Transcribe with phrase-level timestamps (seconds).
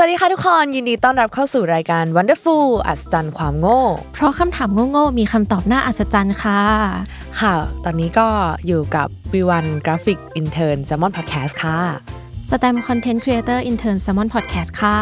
[0.00, 3.82] สวัสดีค่ะทุกคน ยินดีต้อนรับเข้าสู่รายการ Wonderful อัศจรรย์ความโง่
[4.14, 6.62] เพราะคำถามโง่ๆมีคำตอบน่าอัศจรรย์ค่ะ
[7.40, 8.28] ค่ะ ตอนนี้ก็
[8.66, 11.80] อยู่กับ V1 Graphic Intern Salmon Podcast ค่ะ
[12.50, 14.98] สแตม Content Creator Intern Salmon Podcast ค่ะ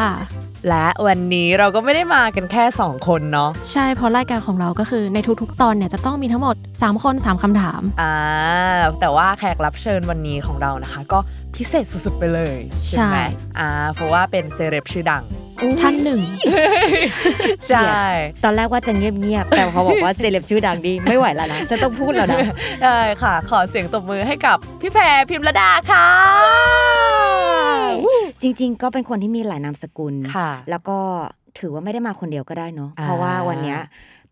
[0.69, 8.15] และวันนี้เราก็ไม่ได้มากันแค่ 2 คนเนาะใช่เพราะรายการของเราก็คือในทุกๆ ตอนเนี่ยจะต้องมีทั้งหมด 3 คน 3คำถามอ่า
[9.01, 11.19] แต่ว่าแขกรับเชิญวันนี้ของเรานะคะ ก็
[11.57, 13.17] พิเศษสุดๆไปเลยใช่ไหม
[13.59, 15.25] อ่าเพราะว่าเป็นเซเลบชื่อดัง
[15.81, 16.21] ท่านหนึ่ง
[17.69, 18.05] ใช่
[18.45, 22.41] ตอนแรกว่าจะเงียบๆแต่พอบอกว่าเซเลบชื่อดังดีไม่ไหวแล้วนะฉันต้องพูดแล้วนะ
[22.83, 26.09] ได้ค่ะ ขอเสียงตบมือให้กับพี่แพรพิมรดาค่ะ
[28.43, 30.99] จริงๆ ก็เป็นคนที่มีหลายนามสกุลค่ะแล้วก็
[31.59, 33.79] ถือว่าไม่ได้มาคนเดียวก็ได้เนาะอ่าเพราะว่าวันเนี้ย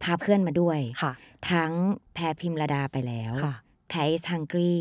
[0.03, 1.13] พาเพื่อนมาด้วยค่ะ
[1.51, 1.71] ทั้ง
[2.15, 3.55] แพรพิมระดาไปแล้วค่ะ
[3.89, 4.75] แพรอิสฮังกรี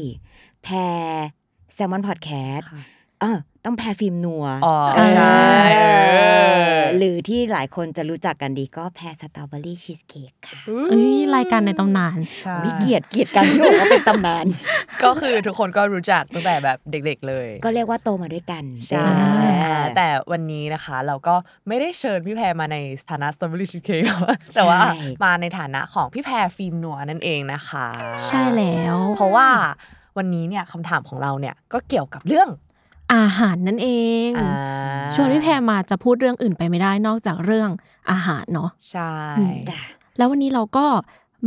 [0.64, 0.76] แพร
[1.74, 2.84] แซลมอนพอดแคสต์ค่ะ
[3.22, 5.36] เออต้องแพรฟิล์มนัวอ๋อเออใช่
[5.74, 5.82] เอ
[6.76, 14.46] อหรือที่หลายคนจะรู้จักกันดีก็แพรสตรอเบอรี่ชีสเค้กค่ะเอ้ยรายการในตำนานใช่วิเกียดเกียดกันที่บอกว่าเป็นตำนาน
[15.04, 19.08] ก็คือทุกคนก็รู้จักตั้งแต่แบบเด็ก ๆ เลย ก็เรียกว่าโตมาด้วยกันใช่
[19.62, 21.36] เออแต่วันนี้นะคะเราก็
[21.68, 22.78] ไม่ได้เชิญพี่แพรมาใน
[23.10, 24.04] ฐานะสตรอเบอรี่ชีสเค้ก
[24.56, 24.80] แต่ว่า
[25.24, 27.88] มาในฐานะของพี่แพรฟิล์มนัวนั่นเองนะคะ
[28.28, 29.48] ใช่แล้ว เพราะว่า
[30.18, 32.50] วันนี้เนี่ยคำถามของเราเนี่ยก็เกี่ยวกับเรื่อง
[33.16, 33.90] อาหารนั่นเอ
[34.28, 34.52] งอ่า
[35.14, 37.70] ชวนพี่แพรมาจะพูดเรื่องอื่นไปไม่ได้นอกจากเรื่อง
[38.12, 39.80] อาหารเนาะใช่อืมจ้ะ
[40.18, 40.86] แล้ววันนี้เราก็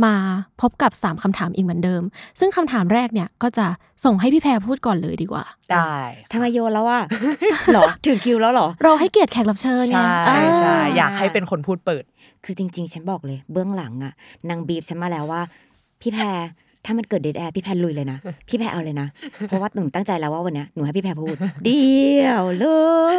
[0.05, 0.15] มา
[0.61, 2.01] พบกับ 3คำถามอีกเหมือนเดิม
[2.39, 3.67] ซึ่งคำถามแรกเนี่ยก็จะ
[4.05, 5.93] ส่งให้พี่แพรพูดก่อนเลยดีกว่า ได้
[6.31, 6.99] ทำไมโยนแล้วว่า
[7.73, 12.03] หรอถึงคิวแล้วหรอ เราให้เกียรติแขกรับเชิญไงใช่อ่าใช่อยากให้เป็นคนพูดเปิด
[12.45, 14.13] คือจริง ๆ ฉันบอกเลย เบื้องหลังอะ
[14.49, 15.41] นางบีบฉันมาแล้วว่า
[16.01, 16.23] พี่แพร
[16.85, 18.17] ถ้ามันเกิดเดทแอร์พี่แพรลุยเลยนะ
[18.49, 19.07] พี่แพรเอาเลยนะ
[19.47, 21.85] เพราะว่าหนูตั้งใจแล้วว่าวันเนี้ยหนูให้พี่แพรพูด เดี
[22.23, 22.65] ยวเล
[23.13, 23.15] ย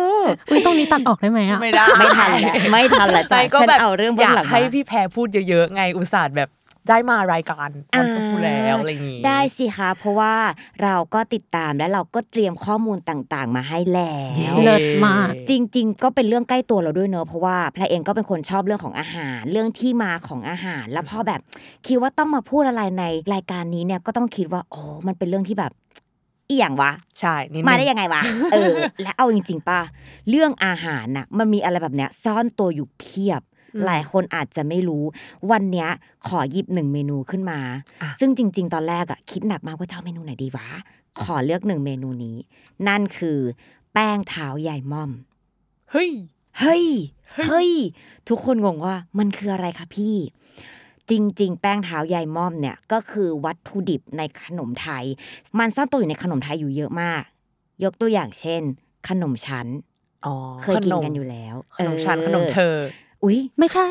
[0.51, 6.49] อุ้ยตรงนี้ตัดออกได้ไหมอะไม่ได้ไม่ทันแล้วไม่ทันแล้วจ้ะไม่ก็ฉันแบบเอาเรื่องเบื้อองยากหลังมาให้พี่แพรพูดเยอะๆไงอุตส่าห์แบบ
[6.89, 10.35] ได้มารายการวันพูดแล้วอะไรอย่างงี้ได้สิคะเพราะว่า
[10.83, 14.17] เราก็ติดตามและเราก็เตรียมข้อมูลต่างๆ มาให้แล้
[14.53, 21.41] วเลิศมากจริง ๆ ก็เป็นเรื่องใกล้ตัวเราด้วยเนอะเพราะว่าแพรเองก็เป็นคนชอบเรื่องของอาหาร เรื่องที่มาของอาหาร แล้วพอแบบ
[21.87, 23.05] คิดว่าต้องมาพูดอะไรใน
[23.35, 25.73] รายการนี้เนี่ยก็ต้องคิดว่าโอ้มันเป็นเรื่องที่แบบ
[26.49, 28.23] อีหยังวะใช่นิดนึมาได้ยังไงวะ
[28.53, 29.81] เออ และเอาจริงๆป่ะ
[30.31, 33.43] เรื่องอาหารน่ะมันมีอะไรแบบเนี้ยซ่อนตัวอยู่เพียบ
[33.87, 35.05] หลายคนอาจจะไม่รู้
[35.51, 35.89] วันเนี้ย
[36.29, 37.61] ขอหยิบหนึ่งเมนูขึ้นมา
[38.21, 40.69] ซึ่งจริง ๆ ตอนแรกอะคิดหนักมากว่าจะเอาเมนูไหนดีวะ
[41.21, 42.37] ขอเลือกหนึ่งเมนูนี้
[42.89, 43.39] นั่นคือ
[43.93, 45.11] แป้งเท้าใหญ่ม่อม
[45.91, 46.11] เฮ้ย
[46.61, 46.87] เฮ้ย
[47.49, 47.71] เฮ้ย
[48.29, 50.17] ทุกคนงงว่ามันคืออะไรคะพี่
[51.11, 55.05] จริง ๆ แป้งเท้าใยม่อมเนี่ยก็คือวัตถุดิบในขนมไทย
[55.59, 57.23] มันซ่อนตัวอยู่ในขนมไทยอยู่เยอะมาก
[57.85, 58.63] ยกตัวอย่างเช่น
[59.09, 59.67] ขนมชั้น
[60.27, 62.77] อ๋อเคยกินขมกันอยู่แล้วขนมชั้นออขนมเธอ
[63.23, 63.89] อุ้ยไม่ใช่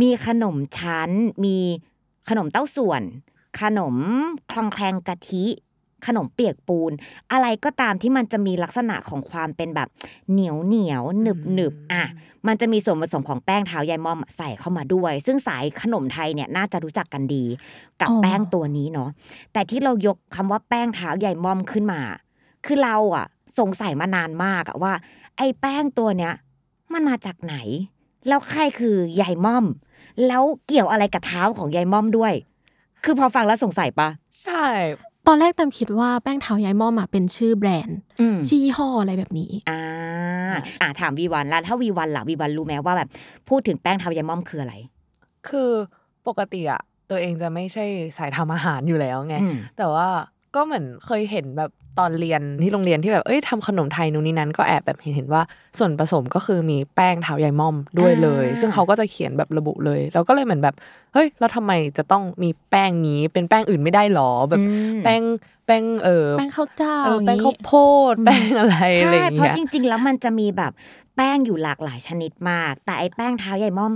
[0.00, 1.10] มีขนมชั้น
[1.44, 1.56] มี
[2.28, 3.02] ขนมเต้าส่วน
[3.60, 3.96] ขนม
[4.50, 5.44] คลองแคลงกะทิ
[6.06, 6.92] ขนมเปียกปูน
[7.32, 9.88] อะไรก็ตามที่มันจะมีลักษณะของความเป็นแบบ
[10.30, 12.04] เหนียวเหนียวหนึบหนึบอะ
[12.46, 17.44] มันจะมีส่วนผสมของแป้งเท้ายายมอมใส่เข้ามาด้วย ซึ่งสายขนมไทยเนี่ยน่าจะรู้จักกันดี
[18.00, 19.10] กับแป้งตัวนี้เนาะ
[19.52, 22.00] แต่ที่เรายกคำว่าแป้งเท้ายายมอมขึ้นมา
[22.66, 23.26] คือเราอะ
[23.58, 24.92] สงสัยมานานมากอะว่า
[25.36, 26.34] ไอ้แป้งตัวเนี้ย
[26.94, 27.56] มันมาจากไหน
[28.28, 29.64] แล้วใครคือยายม่อม
[30.26, 32.32] แล้วเกี่ยวอะไรกับเท้าของยายม่อมด้วย
[33.04, 34.08] คือพอฟังแล้วสงสัยปะ
[34.42, 34.64] ใช่
[35.26, 39.80] ตอนแรกตามคิดว่าแป้งเท้ายายม่อมอะเป็นชื่อแบรนด์อืมชื่อยี่ห้ออะไรแบบนี้ อ่า
[40.80, 43.08] อ่าถามวีวันแล้วถ้าวีวันล่ะวีวันรู้ไหมว่าแบบ
[43.48, 44.74] พูดถึงแป้งเท้ายายม่อมคืออะไร
[45.48, 45.70] คือ
[46.26, 47.84] ปกติอะตัวเองจะไม่ใช่
[48.18, 50.08] สายทำอาหารอยู่แล้วไงอืมแต่ว่า
[50.54, 55.42] ก็เหมือนเคยเห็นแบบตอนเรียนที่โรงเรียนที่แบบเอ้ยทำขนมไทยนู่นนี่นั้นก็แอบแบบเห็นเห็นว่า
[55.78, 60.74] ส่วนผสมก็คือมีแป้งเท้ายายม่อมด้วยเลยอ่าซึ่งเขาก็จะเขียนแบบระบุเลยแล้วก็เลยเหมือนแบบ
[61.14, 64.64] เฮ้ยแล้วทำไมจะต้องมีแป้งนี้เป็นแป้งอื่นไม่ได้หรอแบบอื
[64.98, 65.22] มแป้ง
[65.66, 67.72] แป้งเออแป้งข้าวเจ้าเออแป้งย่ข้าวโพ
[68.12, 70.72] ดแป้งอะไรอะไรใช่อย่างเพราะเงี้ยจริง ๆ แล้วมันจะมีแบบ
[71.16, 73.92] แป้งอยู่หลากหลายชนิดมาก แต่ไอ้แป้งเท้าใหญ่ม่อม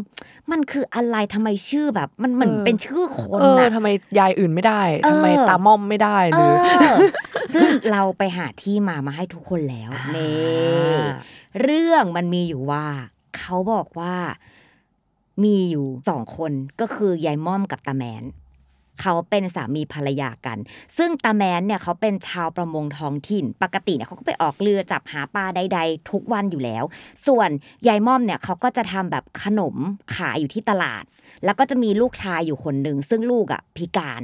[0.50, 3.88] มันคืออะไรทำไมชื่อแบบ มันเหมือนเป็นชื่อคนเออน่ะทำไม
[4.19, 6.55] ยายอื่นไม่ได้เออทำไมตาม่อมไม่ได้หเอรือ
[6.93, 6.97] อ
[7.55, 11.14] ซึ่งเราไปหาที่มามาให้ทุกคนแล้วนี่อ่า
[11.62, 12.87] เรื่องมันมีอยู่ว่า
[13.38, 14.14] เขาบอกว่า
[15.44, 18.25] มีอยู่สองคนก็คือยายม่อมกับตาแมน
[19.00, 20.59] เขาเป็นสามีภรรยากัน
[20.97, 26.85] ซึ่งตาแมนเนี่ยเขาเป็นชาวประมงท้องถิ่น ปกติเนี่ยเขาก็ไปออกเรือจับหาปลาใด ๆ ทุกวันอยู่แล้ว
[27.27, 27.50] ส่วน
[27.87, 29.75] ยายม่อมเนี่ยเขาก็จะทำแบบขนม
[30.15, 31.05] ขายอยู่ที่ตลาด
[31.45, 34.23] แล้วก็จะมีลูกชายอยู่คนหนึ่งซึ่งลูกอะพิการ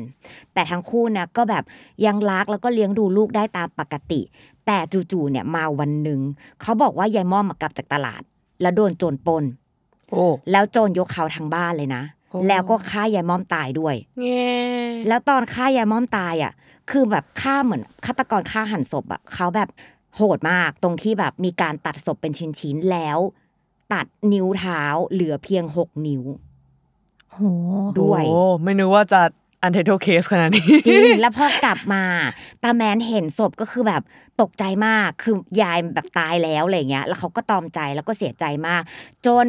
[0.55, 1.65] แต่ทั้งคู่นะก็แบบ
[2.07, 4.21] ยังรักแล้วก็เลี้ยงดูลูกได้ตามปกติ
[4.67, 4.79] แต่
[5.13, 6.21] จู่ๆเนี่ยมาวันหนึ่ง
[6.63, 8.23] เขาบอกว่ายายม่อมมากลับจากตลาด
[8.63, 9.45] แล้วโดนโจรปล้น
[10.11, 14.49] โอ้แล้วโจรยกเขาทั้งบ้านเลยนะโอ้ แล้วก็ฆ่ายายม่อมตายด้วยแง่
[15.09, 16.53] แล้วตอนฆ่ายายม่อมตายอะ
[16.91, 19.69] คือแบบฆ่าเหมือนฆาตกรฆ่าหันศพอะเขาแบบ
[20.17, 23.19] โหดมากตรงที่แบบมีการตัดศพเป็นชิ้นๆแล้ว
[23.93, 24.83] ตัดนิ้วเท้า
[25.13, 26.23] เหลือเพียงหกนิ้ว
[27.33, 27.39] โห
[28.01, 29.21] ด้วยโอ้ไม่นึกว่าจะ
[29.63, 32.05] อันเท l เคสขนาดนี้จริงแล้วพอกลับมา
[32.63, 34.03] ตาแมนเห็นศพก็คือแบบ
[34.41, 38.83] ตกใจมากคือยายแบบตายแล้วอะไรเงี้ย แล้วเขาก็ตอมใจแล้วก็เสียใจมาก
[39.27, 39.47] จน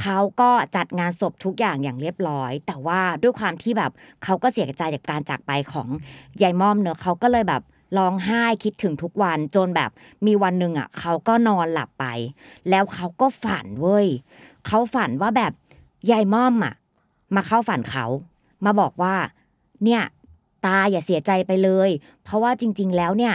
[0.00, 3.92] เขาก็จัดงานศพทุกอย่างอย่างเรียบร้อย แต่ว่าด้วยความที่แบบ
[4.24, 5.88] เขาก็เสียใจจากการจากไปของ
[6.42, 7.62] ยายม่อมเนอะเขาก็เลยแบบ
[7.98, 9.90] ร้องไห้คิดถึงทุกวันจนแบบ
[10.26, 12.04] มีวันหนึ่งอะเขาก็นอนหลับไป
[12.70, 14.06] แล้วเขาก็ฝันเว้ย
[14.66, 15.52] เขาฝันว่าแบบ
[16.10, 16.74] ยายม่อมอะ
[17.34, 18.06] มาเข้าฝันเขา
[18.64, 19.14] มาบอกว่า
[19.84, 20.02] เนี่ย
[20.66, 21.90] ตาอย่าเสียใจไปเลย
[22.22, 23.34] เพราะว่าจริง ๆ แล้วเนี่ย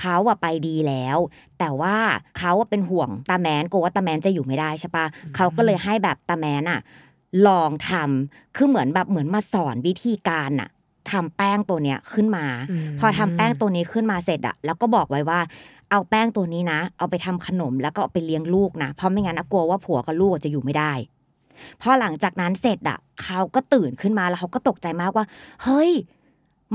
[0.00, 1.18] เขาอะไปดีแล้ว
[1.58, 1.96] แต่ว่า
[2.38, 5.06] เขาอะเป็นห่วงตาแมนกลัวว่าตาแมนจะอยู่ไม่ได้ใช่ปะ
[5.36, 6.80] เขาก็เลยให้แบบตาแมนอะ
[7.46, 10.68] ลองทำคือเหมือนแบบเหมือนมาสอนวิธีการอะ
[11.10, 15.40] ทำแป้งตัวเนี้ยขึ้นมาอืมพอทำแป้งตัวนี้ขึ้นมาเสร็จอะแล้วก็บอกไว้ว่า
[15.90, 20.92] เอาแป้งตัวนี้นะ เอาไปทำขนมแล้วก็เอาไปเลี้ยงลูกนะเพราะไม่งั้นอะกลัวว่าผัวกับลูกจะอยู่ไม่ได้
[21.80, 25.24] พอหลังจากนั้นเสร็จอะเขาก็ตื่นขึ้นมาแล้วเขาก็ตกใจมากว่า
[25.64, 25.90] เฮ้ย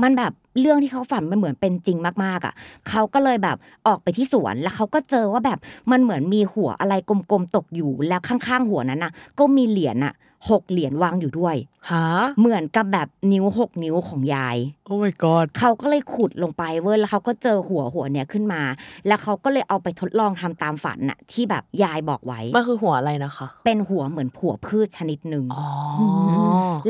[0.02, 2.54] มันแบบ เรื่องที่เขาฝันมันเหมือนเป็นจริงมากๆอะ
[2.88, 3.56] เขาก็เลยแบบ
[3.86, 5.58] ออกไปที่สวนแล้วเขาก็เจอว่าแบบ
[5.90, 10.14] มันเหมือนมีหัวอะไรกลมๆตกอยู่แล้วข้างๆหัวนั้นน่ะ ก็มีเหรียญอะ
[10.50, 11.56] หกเหรียญวางอยู่ด้วย
[11.90, 12.04] หา
[12.38, 14.56] เหมือนกับแบบนิ้วหกนิ้วของยาย
[14.86, 18.62] โอ้ my god เขาก็เลยขุดลงไปเว้ยแล้วเขาก็เจอหัวหัวเนี้ยขึ้นมา
[19.06, 25.68] แล้วเขาก็เลยเอาไปทดลองทำตามฝันน่ะที่แบบยายบอกไว้ มันคือหัวอะไรนะคะ เป็นหัวเหมือนผัวพืชชนิดหนึ่งอ๋อ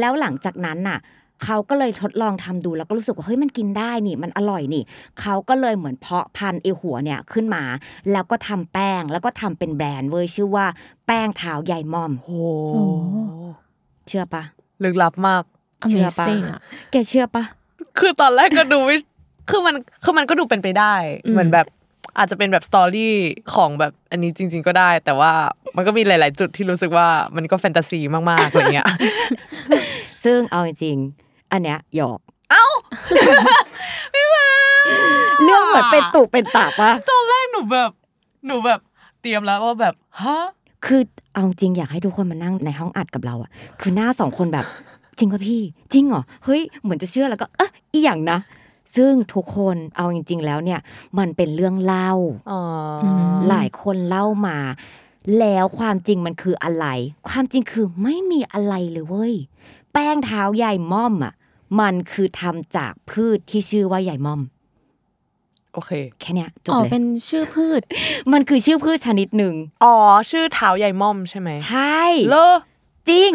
[0.00, 0.99] แล้วหลังจากนั้นน่ะ
[1.44, 4.82] เขาก็เลยทดลองทำดูแล้วก็รู้สึกว่าเฮ้ยมันกินได้นี่มันอร่อยนี่
[5.20, 7.62] เขาก็เลยเหมือนเพาะพันธุ์ไอหัวเนี่ยขึ้นมา
[8.12, 10.67] แล้วก็ทำแป้งแล้วก็ทำเป็นแบรนด์เว้ยชื่อว่า
[11.06, 12.37] แป้งเท้ายายม่อมโอ้
[12.75, 12.85] โอ้
[14.08, 14.43] เชื่อปะ
[14.85, 15.43] ลึกลับมาก
[15.90, 16.61] เชื่อปะ Amazing อะ
[16.93, 17.44] แกเชื่อปะ
[17.99, 18.96] คือตอนแรกก็ดูไม่
[19.50, 19.75] คือมัน
[20.05, 20.94] คือมันก็ดูเป็นไปได้
[21.26, 21.67] อืมเหมือนแบบ
[22.19, 23.14] อาจจะเป็นแบบสตอรี่
[23.55, 25.32] ของแบบอันนี้จริง ๆ ก็ได้ แต่ว่า
[25.76, 28.00] มันก็มีหลาย ๆ จุดที่รู้สึกว่ามันก็แฟนตาซี
[28.31, 28.88] มากๆอะไรเงี้ย
[30.25, 32.66] ซึ่งเอาจริงๆ อันเนี้ยหยอกเอ้า
[35.44, 37.90] เรื่องเหมือนเป็นตุเป็นตาปะตอนแรกหนูแบบ
[38.46, 38.80] หนูแบบ
[39.20, 40.38] เตรียมแล้วว่าแบบฮะ
[40.86, 41.02] คือ
[41.32, 43.50] เอาจริงอยากให้ทุกคนมานั่งในห้องอัดกับเราอะ
[43.80, 44.66] คือหน้าสองคนแบบ
[45.18, 45.60] จริงป่ะพี่
[45.92, 48.38] จริงเหรอเฮ้ยเหมือนจะเชื่อแล้วก็เอะอีอย่างนะ
[48.96, 50.80] ซึ่งทุกคนเอาจริง ๆ แล้วเนี่ย
[51.19, 52.10] มันเป็นเรื่องเล่า
[52.50, 52.60] อ๋อ
[53.31, 54.58] มหลายคนเล่ามา
[55.40, 56.86] แล้วความจริงมันคืออะไร
[57.28, 59.34] ความจริงคือไม่มีอะไรเลยเว้ย
[59.78, 61.34] แป้งเท้าใหญ่ม่อมอะ
[61.81, 64.40] มันคือทำจากพืชที่ชื่อว่าใหญ่ม่อม
[65.72, 65.90] โอเค
[66.20, 67.81] แค่เนี้ยจบอ๋อเลยเป็นชื่อพืช
[68.32, 69.96] มันคือชื่อพืชชนิดหนึ่งอ๋อ
[70.31, 72.55] ชื่อเท้าใหญ่ม่อมใช่ไหมใช่เลอ
[73.10, 73.31] จริง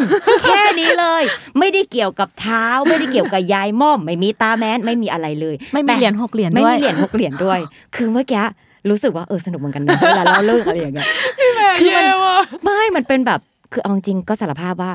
[0.46, 1.22] แค่นี้เลย
[1.58, 7.58] ไม่ได้เกี่ยวกับเท้า ไม่ได้เกี่ยวกับยายม่อม ไม่มีตาแมนไม่มีอะไรเลย ไม่มีแต่เหรียญหกเหรียญไม่ด้วยมีเหรียญหกเหรียญด้วย
[7.96, 8.42] คือเมื่อกี้
[8.90, 11.06] รู้สึกว่าเออสนุกเหมือนกันนะเวลาเล่าเรื่องอะไรอย่างเงี้ย
[11.38, 13.40] คือมันแย่ว่ะไม่มันเป็นแบบ
[13.72, 14.92] คือเอาจริงก็สารภาพว่า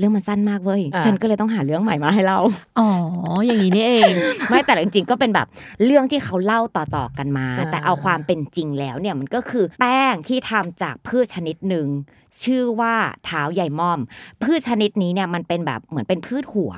[0.00, 2.38] เรื่องมันสั้นมากเว้ยอ่าฉันก็เลยต้องหาเรื่องใหม่มาให้เรา
[2.78, 2.90] อ๋อ
[3.46, 4.12] อย่างนี้นี่เอง
[4.48, 5.46] ไม่แต่จริงๆก็เป็นแบบ
[5.84, 11.88] เรื่องที่เขาเล่าต่อๆกันมาอ่าแต่เอาความเป็นจริงแล้วเนี่ยมันก็คือแป้งที่ทำจากพืชชนิดหนึ่ง
[12.42, 14.00] ชื่อว่าเท้าใหญ่ม่อม
[14.42, 16.72] พืชชนิดนี้เนี่ยมันเป็นแบบเหมือนเป็นพืชหัว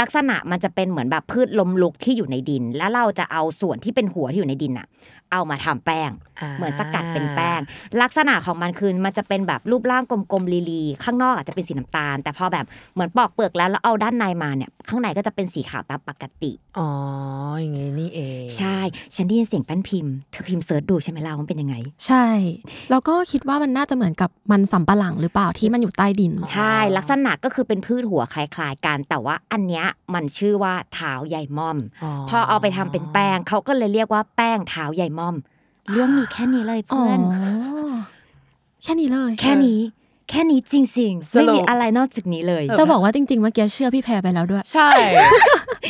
[0.00, 4.86] ลักษณะมันจะเป็นเหมือนแบบพืชลมลุกที่อยู่ในดิน แล้วเราจะเอาส่วนที่เป็นหัวที่อยู่ในดินอะ
[5.32, 6.10] เอามาทำแป้ง
[6.56, 7.60] เหมือนสกัดเป็นแป้ง
[8.02, 16.88] ลักษณะของมันคือมันจะเป็นแบบรูปร่างกลมๆลีๆข้างนอกอาจจะเป็นสีน้ำตาล แต่พอแบบเหมือนปอกเปลือกแล้วแล้วเอาด้านในมาเนี่ยข้างในก็จะเป็นสีขาวตามปกติ อ๋อ
[17.60, 18.78] อย่างงี้นี่เองใช่
[19.16, 22.26] ฉันได้ยินเสียงแป้นพิมพ์เธอพิมพ์เซิร์ชดูใช่ไหมล่ะว่ามันเป็นยังไง ใช่
[22.90, 31.78] แล้วก็คิดว่ามันน่าจะเหมือนกับมันสำปะหลังหรือเปล่าที่มันอยู่ใต้ดิน ใช่ ลักษณะก็คือเป็นพืชหัวคล้ายๆกัน แต่ว่าอันเนี้ยมันชื่อว่าเท้าใหญ่ม่อม
[32.28, 35.34] พอเอาไปทำเป็นแป้งเขาก็เลยเรียกว่าแป้งเท้าใหญ่ม่อม
[35.92, 37.20] เรื่องมีแค่นี้เลยอ๋อเพื่อน
[38.82, 39.80] แค่นี้เลย แค่นี้
[40.30, 44.90] แค่นี้จริงๆสรุปไม่มีอะไรนอกจากนี้เลย จะบอกว่าจริงๆเมื่อกี้เชื่อพี่แพรไปแล้วด้วย ใช่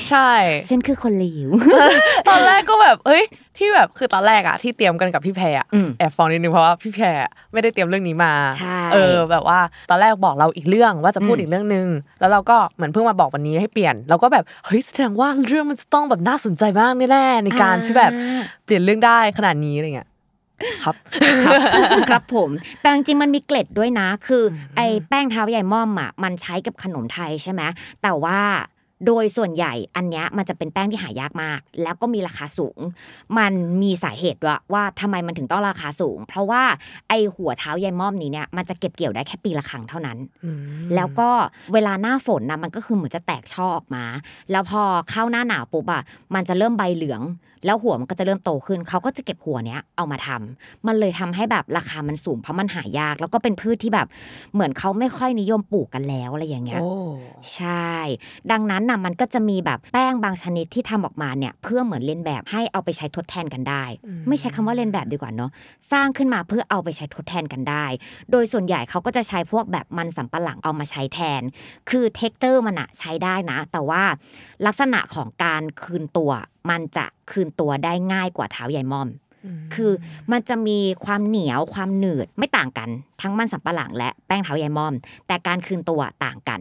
[0.08, 0.30] ใช่
[0.68, 1.50] ฉันคือคนเลว
[2.28, 3.22] ตอนแรกก็แบบ เอ้ย
[3.58, 7.06] ที่แบบคือตอนแรกอะที่เตรียมกันกับพี่แพรอะอืมแอบฟ้องนิดนึงเพราะว่าพี่แพร
[7.52, 9.58] ไม่ได้เตรียมเรื่องนี้มาใช่เออแบบว่า
[9.90, 11.86] ตอนแรกบอกเราอีกเรื่องว่าจะพูดอืมอีกเรื่องนึง
[12.20, 18.12] แล้วเราก็เหมือนเพิ่งมาบอกวันนี้ให้เปลี่ยนเราก็แบบเฮ้ยแสดงว่าเรื่องมันจะต้องแบบน่าสนใจมากแน่ๆในการที่แบบ
[18.64, 20.08] เปลี่ยนเรื่องได้ขนาดนี้อะไรเงี้ย
[20.84, 20.94] ครับ
[21.46, 21.54] ครับ
[22.10, 22.50] ครับผม
[22.80, 27.62] แต่จริงๆมันมีเกล็ดด้วยนะ คืออไอ้แป้งเท้าใหญ่ม่อมอะมันใช้กับขนมไทยใช่ไหม
[28.02, 28.38] แต่ว่า
[29.06, 32.78] โดยส่วนใหญ่อันเนี้ยมันจะเป็นแป้งที่หายากมาก แล้วก็มีราคาสูง
[33.38, 33.52] มัน
[33.82, 36.62] มีสาเหตุว่าว่าทำไมมันถึงต้องราคาสูง เพราะว่า
[37.08, 40.18] ไอ้หัวเท้าใยม่อมนี้เนี่ยมันจะเก็บเกี่ยวได้แค่ปีละครั้งเท่านั้น
[40.94, 41.28] แล้วก็
[41.72, 44.04] เวลาหน้าฝนนะมันก็คือเหมือนจะแตกช่อออกมา
[44.50, 46.02] แล้วพอเข้าหน้าหนาวปุ๊บอะ
[46.34, 47.22] มันจะเริ่มใบเหลือง
[47.64, 54.06] แล้วหัวมันก็จะเริ่มโตขึ้น เขาก็จะเก็บหัวเนี้ยเอามาทำมันเลยทำให้แบบราคามันสูงเพราะมันหายาก แล้วก็เป็นพืชที่แบบ
[54.54, 56.92] เหมือนเขาไม่ค่อยนิยมปลูกกันแล้วอะไรอย่างเงี้ยโอ้
[57.54, 57.92] ใช่
[58.50, 63.84] ดังนั้นน่ะมันก็จะมีแบบแป้งบางชนิดที่ทำออกมาเนี่ยเพื่อเหมือนเลียนแบบให้เอาไปใช้ทดแทนกันได้
[64.28, 65.50] ไม่ใช้คำว่าเลียนแบบดีกว่าเนาะ
[65.92, 67.84] สร้างขึ้นมาเพื่อเอาไปใช้ทดแทนกันได้
[68.30, 71.42] โดยส่วนใหญ่เขาก็จะใช้พวกแบบมันสำปะหลังเอามาใช้แทน
[71.90, 74.02] คือ texture มันอะใช้ได้นะ แต่ว่า
[74.66, 76.32] ลักษณะของการคืนตัว
[76.70, 79.08] มันจะคืนตัวได้ง่ายกว่าเท้ายายม่อม
[79.74, 79.92] คือ
[80.32, 82.88] มันจะมีความเหนียวความหนืดไม่ต่างกัน
[83.20, 84.94] ทั้งมันสำปะหลังและแป้งเท้ายายม่อม
[85.26, 86.60] แต่การคืนตัวต่างกัน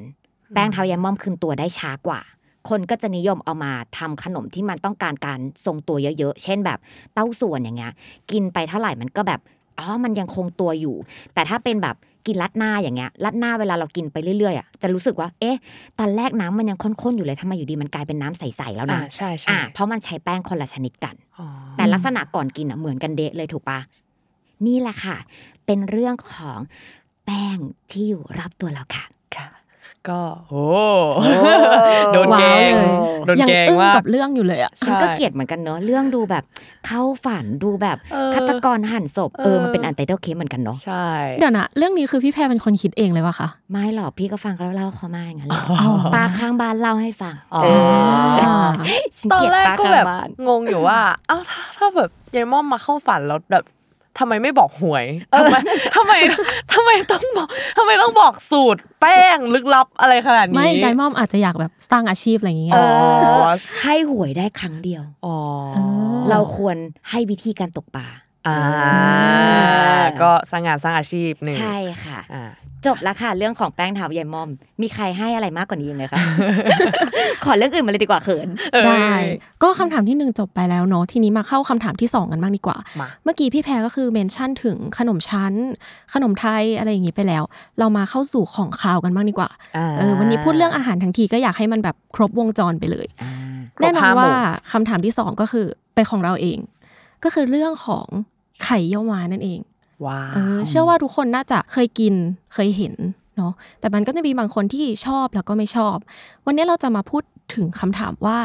[0.54, 2.22] แป้งเท้ายายม่อมคืนตัวได้ช้ากว่า
[2.70, 6.80] คนก็จะนิยมเอามาทำขนมที่มันต้องการการทรงตัวเยอะๆ เช่นแบบ
[7.14, 7.94] เต้าส่วนอย่างเงี้ย
[8.32, 9.40] กินไปเท่าไหร่มันก็แบบ
[9.80, 10.96] อ๋อมันยังคงตัวอยู่
[11.34, 11.96] แต่ถ้าเป็นแบบ
[12.28, 15.58] กินรัดหน้าอย่างเงี้ยรัดหน้าเวลาเรากินไปเรื่อยๆอะจะรู้สึกว่า เอ๊ะ
[16.00, 23.80] ตอนแรกน้ำมันยังข้นๆอยู่เลยทำไมอยู่ดีมันกลายเป็นน้ำใสๆแล้วอ่านะใช่ใช่อ่าเพราะมันใช้แป้งคนละชนิดกันอ๋อแต่ลักษณะก่อนกินอะเหมือนกันเดะเลยถูกปะ
[24.66, 25.18] นี่แหละค่ะ
[25.66, 26.60] เป็นเรื่องของ
[27.26, 27.58] แป้ง
[27.92, 29.06] ที่อยู่รอบตัวเราค่ะค่ะ
[30.10, 30.66] ก็โอ้
[32.14, 36.44] โดนแกงว้าวเลยโดนยังแกงอึ้งว่ากับเรื่องอยู่เลยอะฉันก็เกลียดเหมือนกันเนอะเรื่องดูแบบ
[36.88, 41.08] เข้าฝันดูแบบเออฆาตกรหั่นศพเออเออมันเป็นอันเตอร์เคสเหมือนกันเนาะใช่
[41.40, 47.70] เดี๋ยวนะเรื่องนี้คือพี่แพรเป็นคนคิดเองเลยวะคะไม่หรอกพี่ก็ฟังเขาเล่าเขามาอย่างนั้นแหละอ๋อป้าข้างบ้านเล่าให้ฟังอ๋อเอ
[48.66, 48.70] อ
[49.20, 53.64] ฉัตอนเลียดแรกป้าก็ข้างแบบบ้านงงอยู่ว่าเอ้าถ้าถ้าแบบยายม่อมมาเข้าฝันแล้วแบบ
[54.20, 55.06] ทำไมไม่บอกหวย
[55.38, 55.56] ทำไม
[55.96, 56.14] ทำไม
[56.74, 57.48] ทำไมต้องบอก
[57.78, 63.50] ทำไมต้องบอกสูตร แป้งลึกลับอะไรขนาดนี้ไม่ไกด์มอมอาจจะอยากแบบสร้างอาชีพอะไรอย่างเงี้ยเอออ
[63.82, 65.38] ให้หวยได้ครั้งเดียวอ๋อ
[65.74, 65.80] เอ
[66.16, 66.78] อเราควร
[67.10, 68.08] ให้วิธีการตกปลา
[68.48, 68.58] อ่า
[70.00, 72.46] อก็สร้างงานสร้างอาชีพหนึ่งใช่ค่ะอ่า
[72.86, 74.50] จบแล้วค่ะ เรื่องของแป้งเท้ายายม่อม
[74.82, 76.20] มีใครให้อะไรมากกว่านี้ไหมคะ
[77.44, 78.48] ขอเรื่องอื่นมาเลยดีกว่าเขิน
[78.86, 79.12] ได้
[79.64, 85.54] ก็คำถามที่หนึ่งจบไปแล้วเนาะทีนี้มาเข้าคำถามที่สองกันบ้างดีกว่ามาเมื่อกี้พี่แพรก็คือเมนชั่นถึงขนมชั้น
[86.14, 87.44] ขนมไทยอะไรอย่างงี้ไปแล้ว
[87.80, 93.08] เรามาเข้าสู่ของคาวกันบ้างดีกว่าอ่าเออวันนี้พูดเรื่องอาหารทั้งทีก็อยากให้มันแบบครบวงจรไปเลย
[93.78, 96.60] ครบแน่นอนห้าหมู่ว่าคำถามที่สองก็คือเป็นของเราเอง
[97.24, 98.08] ก็คือเรื่องของ
[98.64, 99.60] ไข่เยี่ยวม้านั่นเอง
[100.06, 102.14] ว้าเออเชื่อว่าทุกคนน่าจะเคยกิน
[102.54, 102.94] เคยเห็น
[103.38, 105.98] เนาะแต่มันก็จะมีบางคนที่ชอบแล้วก็ไม่ชอบ
[106.46, 107.24] วันนี้เราจะมาพูด
[107.54, 108.38] ถึงคำถามว่า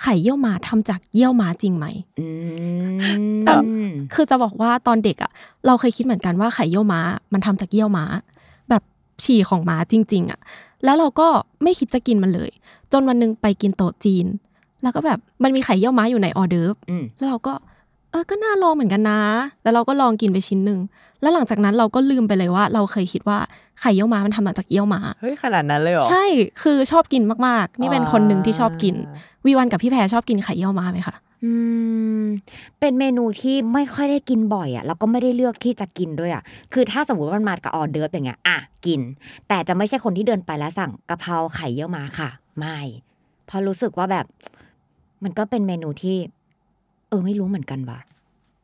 [0.00, 1.86] ไข่เยี่ยวม้าทำจากเยี่ยวม้าจริงไหม
[2.20, 2.26] อื
[3.36, 3.58] มตอน
[4.14, 5.30] คือจะบอกว่าตอนเด็กอะ
[5.66, 7.00] เราเคยคิดเหมือนกันว่าไข่เยี่ยวม้า
[7.32, 8.04] มันทำจากเยี่ยวม้า
[8.70, 8.82] แบบ
[9.24, 10.40] ฉี่ของม้าจริง ๆอะ
[10.84, 11.28] แล้วเราก็
[11.62, 12.50] ไม่คิดจะกินมันเลย
[12.92, 14.26] จนวันหนึงไปกินโต๊ะจีน
[14.82, 19.20] แล้วก็แบบมันมีไข่เยี่ยวม้าอยู่ในออเดิร์ฟอืมแล้วเราก็เออก็น่าลองเหมือนกันนะ
[19.62, 20.80] แล้วเราก็ลองกินไปชิ้นหนึ่ง
[21.20, 23.38] แล้วหลังจากนั้นเราก็ลืมไปเลยว่า เราเคยคิดว่า
[23.80, 26.24] ไข่เยี่ยวม้ามันทำมาจากเยี่ยวม้า เฮ้ยขนาดนั้นเลยเหรอ ใช่
[26.62, 31.52] คือชอบกินมากๆ นี่เป็นคนหนึ่งที่ชอบกินอ่าวีวันกับพี่แพรชอบกินไข่เยี่ยวม้าไหมคะ อื
[32.22, 32.24] ม
[32.80, 36.42] เป็นเมนูที่ไม่ค่อยได้กินบ่อยอะ แล้วก็ไม่ได้เลือกที่จะกินด้วยอะ
[36.72, 39.00] คือถ้าสมมติว่ามันมากับออเดิร์ฟอย่างเงี้ย อะ กิน
[39.48, 42.78] แต่จะไม่ใช่คนที่เดินไปแล้วสั่งกะเพราไข่เยี่ยวมาค่ะ ไม่
[43.46, 44.26] เพราะรู้สึกว่าแบบ
[45.22, 46.16] มันก็เป็นเมนูที่
[47.08, 47.98] เออไม่รู้เหมือนกันว่ะ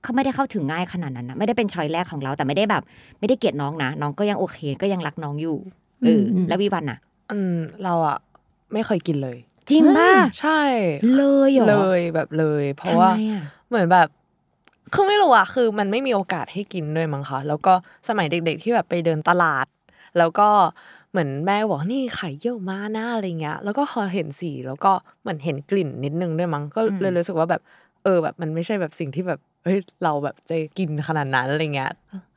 [0.02, 2.82] เขาไม่ได้เข้าถึงง่ายขนาดนั้นนะไม่ได้เป็นช้อยแรกของเรา แต่ไม่ได้แบบ
[3.18, 5.58] ไม่ได้เกลียดน้องนะ น้องก็ยังโอเค ก็ยังรักน้องอยู่
[6.02, 6.99] เอออมแล้ววิวันน่ะ
[7.32, 8.18] อืมเราอะ
[8.72, 9.37] ไม่เคยกินเลย
[9.70, 10.61] จริงป่ะใช่
[11.16, 14.08] เลยเหรอเลยแบบเลย เพราะทำว่าไมอะเหมือนแบบ
[14.94, 17.72] คือไม่รู้อะคือมันไม่มีโอกาสให้กินด้วยมั้งคะแล้วก็
[18.08, 19.66] สมัยเด็ก ๆ ที่แบบไปเดินตลาด
[20.18, 20.49] แล้วก็
[21.11, 27.62] เหมือนแม่ก็บอกนี่ไข่เยี่ยวม้าหน้าอะไรเงี้ย แล้วก็พอเห็นสีแล้วก็เหมือนเห็นกลิ่นนิดนึงด้วยมั้งก็เลยรู้สึกว่าแบบ
[28.04, 31.92] เออแบบมันไม่ใช่แบบสิ่งที่แบบเฮ้ยเราแบบจะกินขนาดนั้นอะไรเงี้ย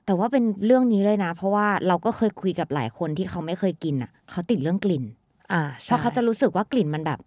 [0.05, 5.03] แต่ว่าเป็นเรื่องนี้เลยนะ เพราะว่าเราก็เคยคุยกับหลายคนที่เขาไม่เคยกินอะ เขาติดเรื่องกลิ่น
[5.51, 7.19] อ่าเพใช่ราะเขาจะรู้สึกว่ากลิ่นมันแบบ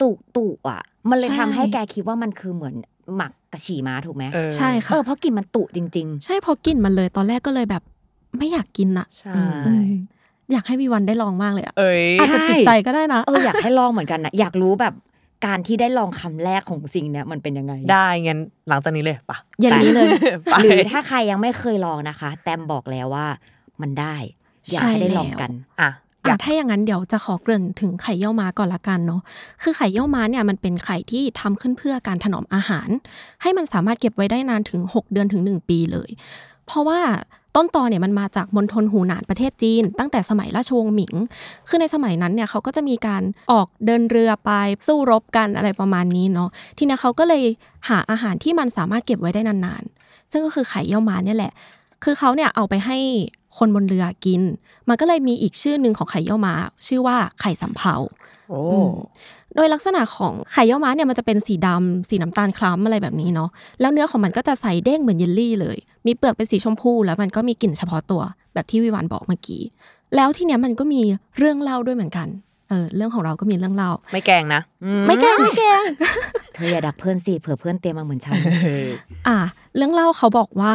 [0.00, 0.80] ตุตุอะ
[1.10, 2.74] มันเลยใช่ทำให้แกคิดว่ามันคือเหมือน
[3.16, 7.82] หมักกระฉี่ม้าถูกไหมเออใช่เอค่ะอเพราะกลิ่นมันตุจริงใช่พอกลิ่นมันเลยตอนแรกก็เลยแบบ
[8.38, 9.42] ไม่อยากกินอะใช่อื
[9.84, 9.86] ม
[10.52, 14.94] อยากให้วีวันได้ลองมากเลยอะเอ้ยอาจจะติดใจก็ได้นะๆเอออยากให้ลองเหมือนกันนะอยากรู้แบบ
[15.46, 20.06] การที่ได้ลองคำแรกของสิ่งเนี้ยมันเป็นยังไง ได้งั้นหลังจากนี้เลยปะอย่างนี้เลย
[20.50, 23.26] ไปหรือถ้าใครยังไม่เคยลองนะคะ แตมบอกแล้วว่า
[23.82, 24.16] มันได้
[24.70, 25.90] อยากให้ได้ลองกันอะ
[26.26, 29.20] ออะยากถ้าอย่างนั้นเดี๋ยวจะขอเกริ่นถึงไข่เยี่ยวม้าก่อนละกันเนาะ
[29.62, 32.88] คือไข่เยี่ยวม้าเนี่ยมันเป็นไข่ที่ทำขึ้นเพื่อการถนอมอาหาร
[33.42, 36.10] ให้มันสามารถเก็บไว้ได้นานถึง 6 เดือนถึง 1 ปีเลย
[36.70, 37.00] เพราะว่า
[37.56, 41.14] ต้นตอเนี่ยมันมาจากมณฑลหูหนานประเทศจีน ตั้งแต่สมัยราชวงศ์หมิง
[41.68, 43.22] คือในสมัยนั้นเนี่ยเขาก็จะมีการ
[43.52, 44.50] ออกเดินเรือไป
[44.86, 46.48] สู้รบกันอะไรประมาณนี้เนาะ
[46.78, 47.42] ทีนี้เขาก็เลย
[47.88, 51.52] หาอาหารที่มันสามารถเก็บไว้ได้นานๆ ซึ่งก็คือไข่เยี่ยวม้าเนี่ยแหละ
[52.04, 52.98] คือเขาเนี่ยเอาไปให้
[53.58, 54.42] คนบนเรือกิน
[54.88, 56.54] มันก็เลยมีอีกชื่อหนึ่งของไข่เยี่ยวม้า
[56.86, 57.94] ชื่อว่าไข่สำเภา
[58.48, 58.92] โอ้อืม
[59.56, 65.76] โดยลักษณะของไข่เยี่ยวม้าเนี่ยมันจะเป็นสีดำสีน้ำตาลคล้ำอะไรแบบนี้เนาะแล้วเนื้อของมันก็จะใสเด้งเหมือนเยลลี่เลย
[66.06, 68.22] มีเปลือกเป็นสีชมพู แล้วมันก็มีกลิ่นเฉพาะตัว
[68.54, 69.62] แบบที่วิวานบอกเมื่อกี้
[70.16, 71.00] แล้วที่เนี้ยมันก็มี
[71.38, 72.28] เรื่องเล่าด้วยเหมือนกัน
[72.68, 74.62] เออเรื่องของเราก็มีเรื่องเล่า ไม่แกล้งนะ
[75.06, 75.82] ไม่แกล้งไม่แกล้ง
[76.54, 78.38] เธออย่าดักเพื่อนสิเผื่อเพื่อนเตรียมมาเหมือนฉัน
[79.28, 79.38] อะ
[79.76, 80.74] เรื่องเล่าเขาบอกว่า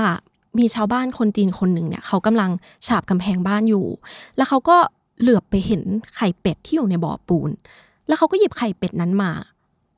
[0.60, 2.52] มีชาวบ้านคนจีนคนหนึ่งเนี่ยเขากำลัง
[2.88, 3.86] ฉาบกำแพงบ้านอยู่
[4.38, 4.78] แล้วเขาก็
[5.22, 5.84] เหลือบไปเห็น
[6.16, 7.50] ไข่เป็ดที่อยู่ในบ่อปูน
[8.08, 9.32] แล้วเขาก็หยิบไข่เป็ดนั้นมา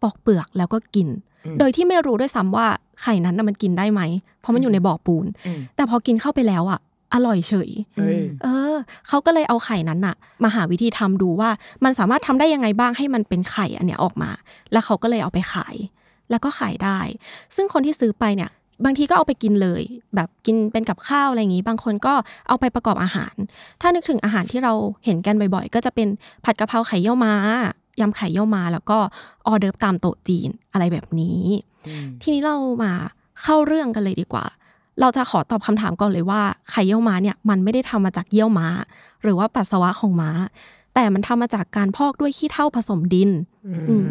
[0.02, 1.08] ปอกเปลือกแล้วก็กิน
[1.46, 2.68] อืมโดยที่ไม่รู้ด้วยซ้ำว่า
[3.02, 4.02] ไข่นั้นน่ะมันกินได้ไหม
[4.40, 6.80] เพราะมันอยู่ในบ่อปูนอืมแต่พอกินเข้าไปแล้วอะ
[7.14, 8.76] อร่อยเฉยเฮ้ยเออ
[9.08, 11.50] เขาก็เลยเอาไข่นั้นน่ะ มาหาวิธีทำดูว่า
[11.84, 14.32] มันสามารถทำได้ยังไงบ้างให้มันเป็นไข่อันเนี้ยออกมา
[14.72, 15.76] แล้วเขาก็เลยเอาไปขาย
[16.30, 17.00] แล้วก็ขายได้
[17.56, 18.50] ซึ่งคนที่ซื้อไปเนี่ย
[18.86, 19.82] บางทีก็เอาไปกินเลย
[20.16, 22.14] แบบกินเป็นกับข้าวอะไรอย่างนี้ บางคนก็
[22.48, 23.36] เอาไปประกอบอาหาร
[23.82, 24.74] ถ้านึกถึงอาหารที่เรา
[25.06, 26.08] เห็นกันบ่อยๆ ก็จะเป็น
[26.46, 27.34] ผัดกะเพราไข่เยี่ยวม้า
[28.00, 28.98] ยำไข่เยี่ยวม้า แล้วก็
[29.48, 31.42] ออเดิร์ฟตามโต๊ะจีนอะไรแบบนี้
[31.88, 32.94] อืมทีนี้เรามา
[33.44, 34.46] เข้าเรื่องกันเลยดีกว่า
[35.02, 38.68] เราจะขอตอบคำถามก่อนเลยว่าไข่เยี่ยวม้าเนี่ยมันไม่ได้ทำมาจากเยี่ยวม้า
[39.22, 40.32] หรือว่าปัสสาวะของม้า
[40.94, 43.30] แต่มันทำมาจากการพอกด้วยขี้เถ้าผสมดิน
[43.90, 44.06] อืม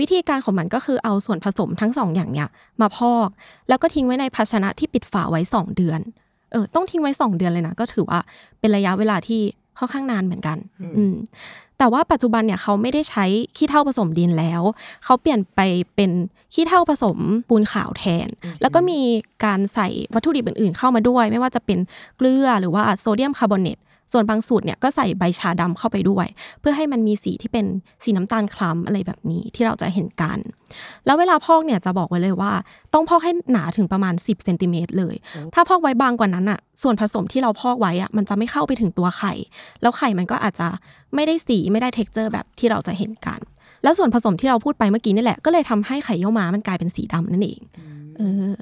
[0.00, 2.48] วิธีการของมันก็คือเอาส่วนผสมทั้งสองอย่างเนี่ย
[2.80, 3.28] มาพอก
[3.68, 6.00] แล้วก็ทิ้งไว้ในภาชนะที่ปิดฝาไว้ 2 เดือน
[6.52, 8.20] เออต้องทิ้งไว้ 2 เดือนเลยนะ ก็ถือว่า
[8.60, 9.40] เป็นระยะเวลาที่
[9.78, 10.58] ค่อนข้างนานเหมือนกัน
[10.96, 11.14] อืม
[11.78, 13.24] แต่ว่าปัจจุบันเนี่ยเขาไม่ได้ใช้
[13.56, 14.62] ขี้เถ้าผสมดินแล้ว
[15.04, 15.60] เขาเปลี่ยนไป
[15.94, 16.10] เป็น
[16.54, 17.16] ขี้เถ้าผสม
[17.48, 18.28] ปูนขาวแทน
[18.60, 19.00] แล้วก็มี
[19.44, 21.78] การใส่วัตถุดิบอื่นๆเข้ามาด้วย ไม่ว่าจะเป็น
[22.16, 23.78] เกลือหรือว่าโซเดียมคาร์บอเนต
[24.12, 26.26] ส่วนบางสูตรเนี่ยก็ใส่ใบชาดำเข้าไปด้วย
[26.60, 27.66] เพื่อให้มันมีสีที่เป็น
[28.02, 30.38] สีน้ำตาลคล้ำอะไรแบบนี้ที่เราจะเห็นกัน
[31.06, 32.52] แล้วเวลาพอกเนี่ยจะบอกไว้เลยว่า
[32.94, 35.14] ต้องพอกให้หนาถึงประมาณ 10เซนติเมตรเลย
[35.54, 39.32] ถ้าพอกไว้บางกว่านั้นอะส่วนผสมที่เราพอกไว้อะมันจะไม่เข้าไปถึงตัวไข่
[39.82, 40.68] แล้วไข่มันก็อาจจะ
[41.14, 43.40] ไม่ได้สีไม่ได้ texture แบบที่เราจะเห็นกัน
[43.82, 47.60] แล้วส่วนผสมที่เราพูดไปเมื่อกี้นี่แหละก็เลยทำให้ไข่เยี่ยวม้ามันกลายเป็นสีดำนั่นเอง
[48.18, 48.54] เออ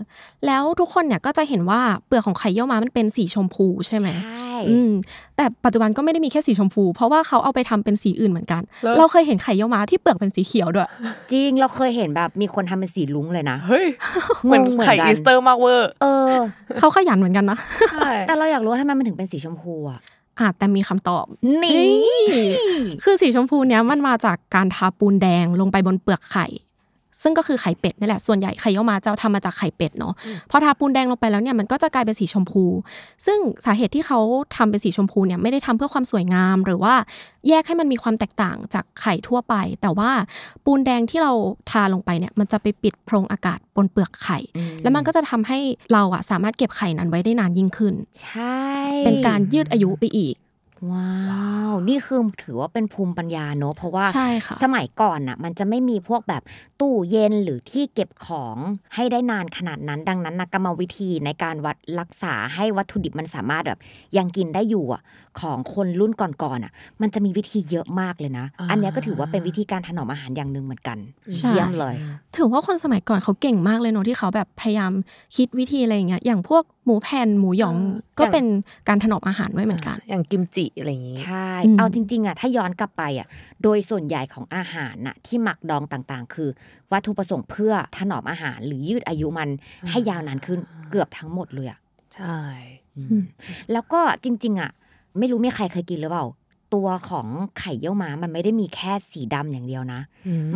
[0.47, 4.93] แล้วทุกคนเนี่ยก็จะเห็นว่าเปลือกของไข่เยี่ยวม้ามันเป็นสีชมพูใช่ไหมใช่ อืม
[5.37, 10.89] แต่ปัจจุบันก็ไม่ได้มีแค่สีชมพู เพราะว่าเขาเอาไปทำเป็นสีอื่นเหมือนกันแล้วเราเคยเห็นไข่เยี่ยวม้าที่เปลือกเป็นสีเขียวด้วย
[11.33, 13.87] จริงเราเคยเห็นแบบมีคนทำเป็นสีรุ้งเลยนะเฮ้ย
[14.45, 16.35] เหมือนงงเหมือนไข่วันอีสเตอร์มากเวอร์เออ
[16.79, 17.59] เขาขยันเหมือนกันนะ
[17.93, 20.01] ใช่แต่เราอยากรู้ว่าทำไมมันถึงเป็นสีชมพูอะ
[20.41, 21.25] อะแต่มีคำตอบ
[21.65, 21.85] นี่
[23.05, 26.47] คือสีชมพูเนี้ยมันมาจากการทาปูนแดงลงไปบนเปลือกไข่
[27.23, 30.15] ซึ่งก็คือไข่เป็ดนี่แหละส่วนใหญ่ไข่เยี่ยวม้าจะทำมาจากไข่เป็ดเนาะ
[30.51, 32.65] พอทาปูนแดงลงไปแล้วเนี่ยมันก็จะกลายเป็นสีชมพู
[33.27, 34.21] ซึ่งสาเหตุที่เขา
[34.57, 36.95] ทำเป็นสีชมพูเนี่ยไม่ได้ทำเพื่อความสวยงาม หรือว่า
[37.49, 40.11] แยกให้มันมีความแตกต่างจากไข่ทั่วไป แต่ว่า
[40.65, 41.33] ปูนแดงที่เรา
[41.71, 44.39] ทาลงไปเนี่ยมันจะไปปิดโพรงอากาศบนเปลือกไข่
[44.83, 45.59] แล้วมันก็จะทำให้
[45.93, 48.61] เราอะสามารถเก็บไข่นั้นไว้ได้นานยิ่งขึ้น ใช่
[49.05, 50.37] เป็นการยืดอายุไปอีก
[50.91, 51.13] ว้า
[51.71, 56.43] ว นี่คือถือว่าเป็นภูมิปัญญาเนอะเพราะว่าใช่ค่ะสมัยก่อนน่ะ มันจะไม่มีพวกแบบ
[56.81, 58.57] ตู้เย็นหรือที่เก็บของ
[58.95, 63.81] ให้ได้นานขนาดนั้น ดังนั้นนะกรรมวิธีในการวัดรักษาให้วัตถุดิบมันสามารถแบบ
[64.17, 65.03] ยังกินได้อยู่อะ
[65.41, 70.99] ของคนรุ่นก่อนๆอะ มันจะมีวิธีเยอะมากเลยนะอ่าอันเนี้ยก็ถือว่าเป็นวิธีการถนอมอาหารอย่างหนึ่งเหมือนกัน
[71.39, 71.95] ใช่เยี่ยมเลย
[72.37, 74.93] ถือว่าคนสมัยก่อนเขาเก่งมากเลยเนอะที่เขาแบบพยายาม
[75.37, 78.45] คิดวิธีอะไรอย่างเงี้ยอย่างพวกหมูแผ่นหมูหยองอ่าก็เป็น
[78.89, 83.27] การถนอมอาหารด้วยเหมือนกัน อย่างกิมจิอะไรอย่างงี้ใช่อืมเอาจริงๆอะถ้าย้อนกลับไปอะ
[83.63, 86.49] โดยส่วนใหญ่ของอาหารน่ะที่หมักดองต่างๆ คือ
[86.93, 89.49] วัตถุประสงค์เพื่อถนอมอาหารหรือยืดอายุมัน
[89.91, 91.79] ให้ยาวนานขึ้นเกือบทั้งหมดเลยอะ
[92.17, 92.39] ใช่
[92.97, 93.25] อืม
[93.73, 94.71] แล้วก็จริง ๆอะ
[95.19, 96.27] ไม่รู้มีใครเคยกินหรือเปล่า
[96.75, 97.27] ตัวของ
[97.59, 100.01] ไข่เยี่ยวม้ามันไม่ได้มีแค่สีดำอย่างเดียวนะ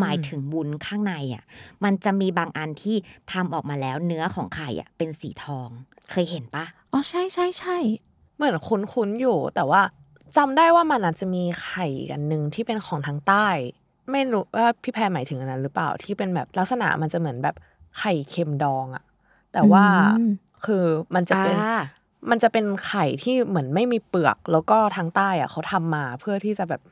[0.00, 1.44] หมายถึงวุ้นข้างในอะ
[1.84, 2.96] มันจะมีบางอันที่
[3.32, 5.68] ทำออกมาแล้วเนื้อของไข่อะเป็นสีทอง
[6.10, 7.76] เคยเห็นปะอ๋อใช่ใช่ใช่
[8.36, 9.82] เหมือนคุ้นๆอยู่ แต่ว่า
[10.36, 13.48] จำได้ว่ามันอาจจะมีไข่อีกอันหนึ่งที่เป็นของทางใต้
[14.10, 17.56] ไม่รู้ว่าพี่แพรหมายถึงอันนั้นหรือเปล่าที่เป็นแบบลักษณะมันจะเหมือนแบบ
[17.98, 19.04] ไข่เค็มดองอะ
[19.52, 19.84] แต่ว่า
[20.18, 20.32] อืม
[20.64, 21.76] คือมันจะเป็นอ่า
[22.30, 26.82] มันจะเป็นไข่ที่เหมือนไม่มีเปลือก แล้วก็ทางใต้อะเขาทำมาเพื่อที่จะแบบ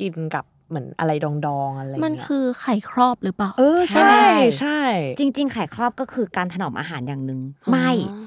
[0.00, 1.26] กินกับเหมือนอะไรด
[1.58, 4.28] องๆอะไรอย่างมันเงี้ยคือไข่ครอบหรือเปล่า เออใช่ใช่
[4.60, 4.80] ใช่
[5.18, 8.22] จริง ๆ ไข่ครอบก็คือการถนอมอาหารอย่างหนึ่งไม่อ๋อ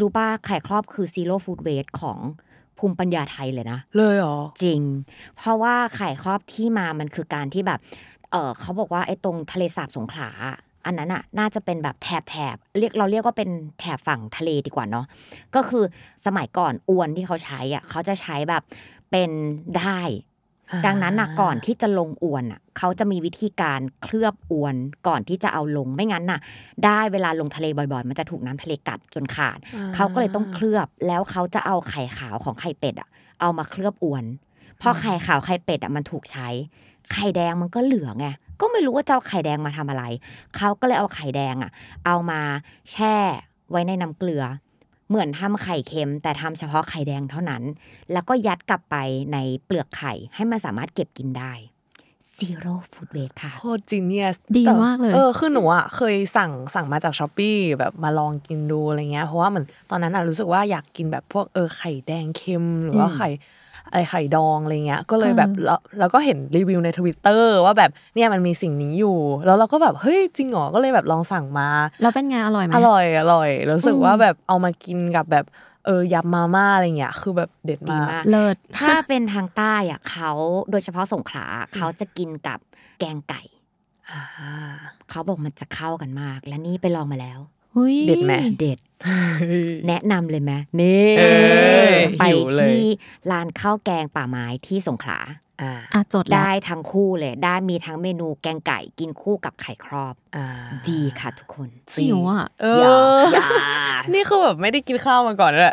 [0.00, 2.18] รู้ป่ะไข่ครอบคือซีโร่ฟู้ดเวสของ
[2.78, 4.80] ภูมิปัญญาไทยเลยนะ เลยเหรอ จริง
[5.36, 7.80] เพราะว่าไข่ครอบที่มามันคือการที่แบบ
[8.30, 10.28] เออเขาบอกว่าไอ้ตรงทะเลสาบสงขลา
[10.86, 15.06] อันนั้นอะน่าจะเป็นแบบแถบแถบเรียกเราเรียกว่าเป็นแถบฝั่งทะเลดีกว่าเนาะ
[15.54, 15.84] ก็คือ
[16.26, 18.62] สมัยก่อนอวนที่เขาใช้อะเขาจะใช้แบบ
[19.10, 19.30] เป็น
[19.78, 20.00] ได้
[20.70, 24.74] อ่าดังนั้นน่ะก่อนที่จะลงอวนอะเขาจะมีวิธีการเคลือบอวน
[25.08, 26.40] ก่อนที่จะเอาลงไม่งั้นน่ะ
[26.84, 33.08] ได้เวลาลงทะเลบ่อยๆ มันจะถูกน้ำทะเลกัดจนขาดอ่าเขาก็เลยต้องเคลือบแล้วเขาจะเอาไข่ขาวของไข่เป็ดอะ
[33.40, 34.24] เอามาเคลือบอวน
[34.80, 36.48] พอไข่ขาวไข่เป็ดอะมันถูกใช้
[37.12, 38.26] ไข่แดงมันก็เหลือไง
[38.64, 40.04] ก็ไม่รู้ว่าจะเอาไข่แดงมาทำอะไร
[40.56, 41.70] เขาก็เลยเอาไข่แดงอะ
[42.06, 42.40] เอามา
[42.92, 43.14] แช่
[43.70, 44.44] ไว้ในน้ำเกลือ
[45.08, 47.62] เหมือนทำไข่เค็ม แต่ทำเฉพาะไข่แดงเท่านั้น
[48.12, 48.96] แล้วก็ยัดกลับไป
[49.32, 51.52] ในเปลือกไข่ให้มันสามารถเก็บกินได้
[52.38, 63.28] zero food waste ค่ะโคตร genius ดีมากเลยเออคือหนูอะเคยสั่งสั่งมาจาก Shopee แบบมาลองกินดูอะไรเงี้ยเพราะว่าเหมือนตอนนั้นอะรู้สึกว่าอยากกินแบบพวกเออไข่แดงเค็มหรือว่าอืมไข่
[63.90, 71.68] อะไรไข่ดองอะไรเงี้ยก็เลยแบบเออแล้วแล้วก็เห็นรีวิวในทวิตเตอร์ว่าแบบเนี่ยมันมีสิ่งนี้อยู่ แล้วเราก็แบบเฮ้ยจริงเหรอก็เลยแบบลองสั่งมา
[72.02, 75.44] แล้วเป็นไงอร่อยไหมอร่อยอร่อยรู้สึกอืมว่าแบบเอามากินกับแบบ
[75.86, 80.30] เออยำมาม่าอะไรเงี้ยคือแบบเด็ดดีมากมากเลิศถ้าเป็นทางใต้อะเขา
[80.70, 82.58] โดยเฉพาะสงขลาเขาจะกินกับ
[82.98, 83.42] แกงไก่
[84.10, 84.20] อ่า
[85.10, 87.53] เขาบอกมันจะเข้ากันมาก และนี่ไปลองมาแล้วหุ้ย
[88.06, 88.78] เด็ดไหมเด็ด
[89.88, 91.32] แนะนำเลยไหมนี่เอ้
[91.92, 92.86] ยไปหิวเลยที่
[93.30, 95.18] ร้านข้าวแกงป่าไม้ที่สงขลา
[95.62, 100.46] อ่าอะจดแล้วได้ทั้งคู่เลย ได้มีทั้งเมนูแกงไก่กินคู่กับไข่ครอบอ่า
[100.90, 101.68] ดีค่ะทุกคน
[102.02, 103.48] หิวอะเออย่าออย่า
[104.14, 105.72] นี่คือแบบไม่ได้กินข้าวมาก่อนเลย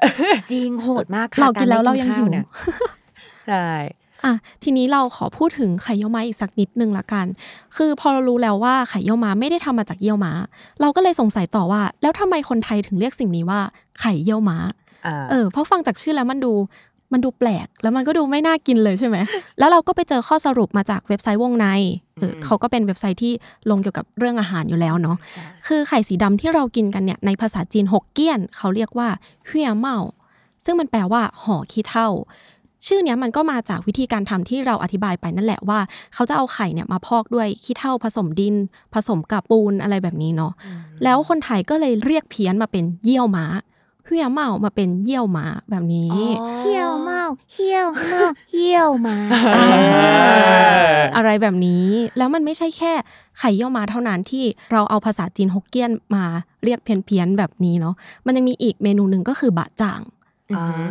[0.52, 2.46] จริงโหดมากค่ะเรากินแล้วเรายังกหิวไม่ข้เนี่ย
[3.48, 3.68] ใช่
[4.24, 7.26] อะทีนี้เราขอพูดถึงไข่เยี่ยวม้าอีกสักนิดนึงละกัน
[7.78, 10.34] คือพอเรารู้แล้วว่าไข่เยี่ยวม้าไม่ได้ทำมาจากเยี่ยวม้า
[10.82, 13.60] เราก็เลยสงสัยต่อว่า แล้วทำไมคนไทยถึงเรียกสิ่งนี้ว่า
[14.00, 14.58] ไข่เยี่ยวม้า
[15.06, 16.54] อ่าเออเพราะฟังจากชื่อแล้วมันดู
[17.14, 19.18] มันดูแปลก แล้วมันก็ดูไม่น่ากินเลยใช่ไหม
[19.60, 21.68] แล้วเราก็ไปเจอข้อสรุปมาจากเว็บไซต์วงใน
[22.18, 23.34] เอออืมเขาก็เป็นเว็บไซต์ที่
[23.70, 25.18] ลงเกี่ยวกับเรื่องอาหารอยู่แล้วเนาะ
[25.68, 29.10] คือไข่สีดำที่เรากินกันเนี่ยในภาษาจีนหกเกี้ยน เขาเรียกว่า
[29.46, 29.98] เฮียเมา
[30.66, 32.08] ซึ่งมันแปลว่าห่อขี้เถ้า
[32.88, 35.80] ชื่อเนี้ยมันก็มาจากวิธีการทำที่เราอธิบายไปนั่นแหละว่า
[36.14, 38.56] เขาจะเอาไข่เนี่ยมาพอกด้วยขี้เถ้าผสมดิน
[38.94, 40.54] ผสมกับปูนอะไรแบบนี้เนาะ
[41.04, 43.46] แล้วคนไทยก็เลยเรียกเพี้ยนมาเป็นเยี่ยวม้า
[44.06, 46.12] เฮียเมามาเป็นเยี่ยวม้าแบบนี้
[46.60, 49.18] เหี่ยวเมาเหี่ยวเมาเหี่ยวมา
[51.16, 51.86] อะไรแบบนี้
[52.18, 52.94] แล้วมันไม่ใช่แค่
[53.40, 56.26] ไข่เยี่ยวม้าเท่านั้นที่เราเอาภาษาจีนฮกเกี้ยนมา
[56.64, 60.21] เรียกเพี้ยนๆแบบนี้เนาะมันยังมีอีกเมนูหนึ่งก็คือบะจ่างอ่า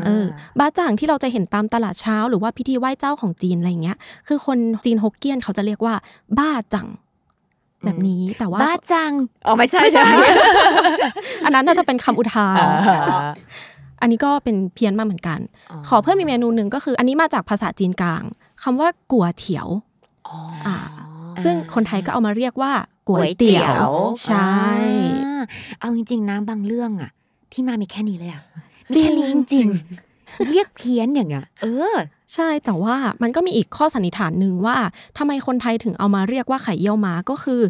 [0.06, 0.26] เออ
[0.58, 3.96] บะจ่างที่เราจะเห็นตามตลาดเช้า หรือว่าพิธีไหว้เจ้าของจีนอะไรเงี้ย
[4.28, 5.94] คือคนจีนฮกเกี้ยนเขาจะเรียกว่า
[6.38, 6.88] บ้าจัง
[7.84, 9.12] แบบนี้แต่ว่าบ้าจัง
[9.46, 10.16] อ๋อไม่ใช่ไม่ใช่ใช่
[11.44, 12.56] อันนั้นน่าจะเป็นคำอุทาน
[12.88, 13.20] อ่า
[14.00, 15.38] อันนี้ก็เป็นเพี้ยนมาเหมือนกัน
[15.88, 18.22] ขอเพิ่มอีกเมนูหนึ่งก็คือ อันนี้มาจากภาษาจีนกลาง
[18.62, 19.68] คำว่ากัวเถียว
[20.28, 20.76] อ๋ออ่า
[21.44, 22.72] ซึ่งคนไทยก็เอามาเรียกว่า
[23.08, 23.90] ก๋วยเตี๋ยว
[24.26, 24.54] ใช่
[25.24, 25.42] อ่า
[25.80, 27.10] เอาจริงๆนะบางเรื่องอะ
[27.52, 28.42] ที่มามีแค่นี้เลยอะ
[28.96, 31.96] จริงแค่นี้จริงๆเรียกเพี้ยนอย่างเงี้ยเออ
[32.34, 34.76] ใช่แต่ว่ามันก็มีอีกข้อสันนิษฐานหนึ่งว่า
[35.18, 37.60] ทำไมคนไทยถึงเอามาเรียกว่าไข่เยี่ยวม้าก็คือ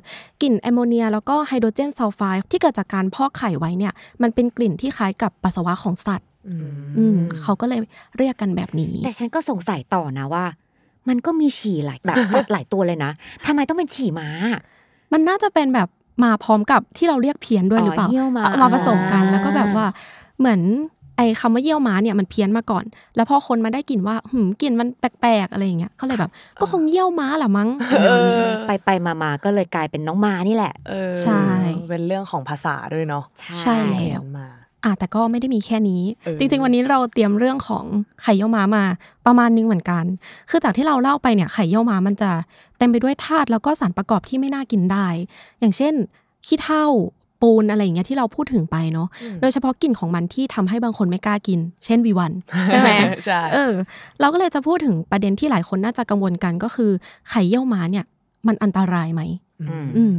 [0.43, 6.67] กลิ่นแอมโมเนีย แล้วก็ไฮโดรเจนซัลไฟด์ที่เกิดจากการพอกไข่ไว้เนี่ยมันเป็นกลิ่นที่คล้ายกับปัสสาวะของสัตว์อืม
[6.99, 7.81] อืมเขาก็เลย
[8.19, 10.45] เรียกกันแบบนี้ แต่ฉันก็สงสัยต่อนะว่า
[11.09, 13.13] มันก็มีฉี่หลายแบบสัตว์หลายตัวเลยนะ
[13.47, 14.29] ทำไมต้องเป็นฉี่ม้า
[15.13, 15.89] มันน่าจะเป็นแบบ
[16.25, 19.87] มาพร้อมกับที่เราเรียกเพี้ยนด้วยหรือเปล่าอ๋อเยี่ยวม้าเอามาผสมกันแล้วก็แบบว่า
[20.39, 20.61] เหมือน
[21.21, 22.85] ไอ้คำว่าเยี่ยวม้าเนี่ยมันเพี้ยนมาก่อน
[23.17, 26.31] แล้วพอคนมาได้กลิ่นว่าหืมกลิ่นมันแปลกๆอะไรอย่างเงี้ยก็เลยแบบ
[26.61, 27.69] ก็คงเยี่ยวม้าแหละมั้ง
[28.67, 31.45] ไปไปมามาก็เลยกลายเป็นน้องม้านี่แหละเออใช่
[31.91, 33.25] เป็นเรื่องของภาษาด้วยเนาะ
[33.63, 33.79] ใช่
[34.11, 34.49] แล้วมา
[34.85, 37.85] อะแต่ก็ไม่ได้มีแค่นี้เออจริง ๆ วันนี้เราเตรียมเรื่องของ
[38.23, 38.85] ไข่เยี่ยวม้ามา
[39.27, 40.05] ประมาณนึงเหมือนกัน
[40.51, 42.31] คือจากที่เราเล่าไปเนี่ยไข่เยี่ยวม้ามันจะ
[42.79, 45.07] เต็มไปด้วยธาตุแล้วก็สารประกอบที่ไม่น่ากินได้
[45.61, 45.95] อย่างเช่น
[46.47, 46.87] ขี้เถ้า
[47.43, 52.33] ปูนอะไรอย่างเงี้ยที่เราพูดถึงไปเนาะอืมโดยเฉพาะกลิ่นของมันที่ทำให้บางคนไม่กล้ากิน เช่นวีวัน
[52.69, 52.91] ใช่ไหม
[53.27, 53.73] ใช่เออ
[54.21, 56.91] เราก็เลยจะพูดถึงประเด็นที่หลายคนน่าจะกังวลกันก็คือ
[57.31, 58.05] ไข่เยี่ยวม้าเนี่ย
[58.47, 59.23] มันอันตรายไหม
[59.61, 60.15] อืมอืม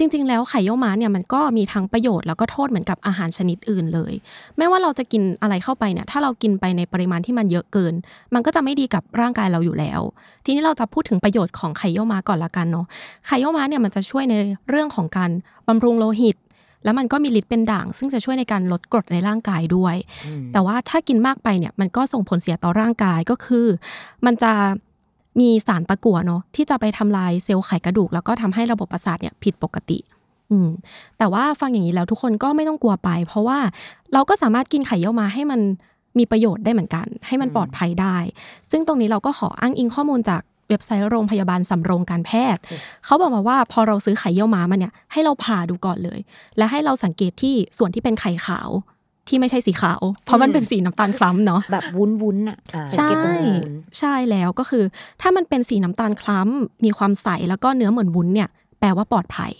[0.00, 4.12] จริงๆ แล้วไข่เยี่ยวม้าเนี่ยมันก็มีทั้งประโยชน์แล้วก็โทษเหมือนกับอาหารชนิดอื่นเลย
[4.56, 7.94] ไม่ว่าเราจะกินอะไรเข้าไปเนี่ยถ้าเรากินไปในปริมาณที่มันเยอะเกิน
[8.34, 10.00] มันก็จะไม่ดีกับร่างกายเราอยู่แล้ว
[10.44, 12.86] ทีนี้เราจะพูดถึงประโยชน์ของไข่เยี่ยวม้าก่อนละกันเนาะ
[13.26, 14.34] ไข่เยี่ยวม้าเนี่ยมันจะช่วยใน
[14.68, 15.30] เรื่องของการ
[15.68, 16.36] บำรุงโลหิต
[16.84, 23.66] แล้วมันก็มีฤทธิ์เป็นด่าง ซึ่งจะช่วยในการลดกรดในร่างกายด้วยอืมแต่ว่าถ้ากินมากไปเนี่ยมันก็ส่งผลเสียต่อร่างกายก็คือ
[24.26, 24.52] มันจะ
[25.40, 29.98] มีสารตะกั่วเนาะที่จะไปทำลายเซลล์ไขกระดูก แล้วก็ทำให้ระบบประสาทเนี่ยผิดปกติ
[30.50, 30.68] อืม
[31.18, 33.58] แต่ว่าฟังอย่างนี้แล้วทุกคนก็ไม่ต้องกลัวไป เพราะว่า
[34.12, 35.60] เราก็สามารถกินไข่เยี่ยวมาให้มัน
[36.18, 38.16] มีประโยชน์ได้เหมือนกัน ให้มันอืมปลอดภัยได้
[38.70, 42.62] ซึ่งตรงนี้เราก็ขออ้างอิงข้อมูลจาก เว็บไซต์โรงพยาบาลสำโรงการแพทย์
[43.04, 46.20] เขาบอกมาว่าพอเราซื้อไข่เยี่ยวม้ามาเนี่ยให้เราผ่าดูก่อนเลย
[46.56, 48.70] และให้เราสังเกตที่ส่วนที่เป็นไข่ขาว
[49.28, 54.84] ที่ไม่ใช่สีขาว เพราะมันเป็นสีน้ำตาลคล้ำเนาะแบบวุ้นวุ้นๆอะอ่าสังใช่เกตตรงวุ้นใช่แล้วก็คือ
[55.20, 58.48] ถ้ามันเป็นสีน้ำตาลคล้ำมีความใสแล้วก็เนื้อเหมือนวุ้นเนี่ย
[58.80, 59.52] แปลว่าปลอดภัย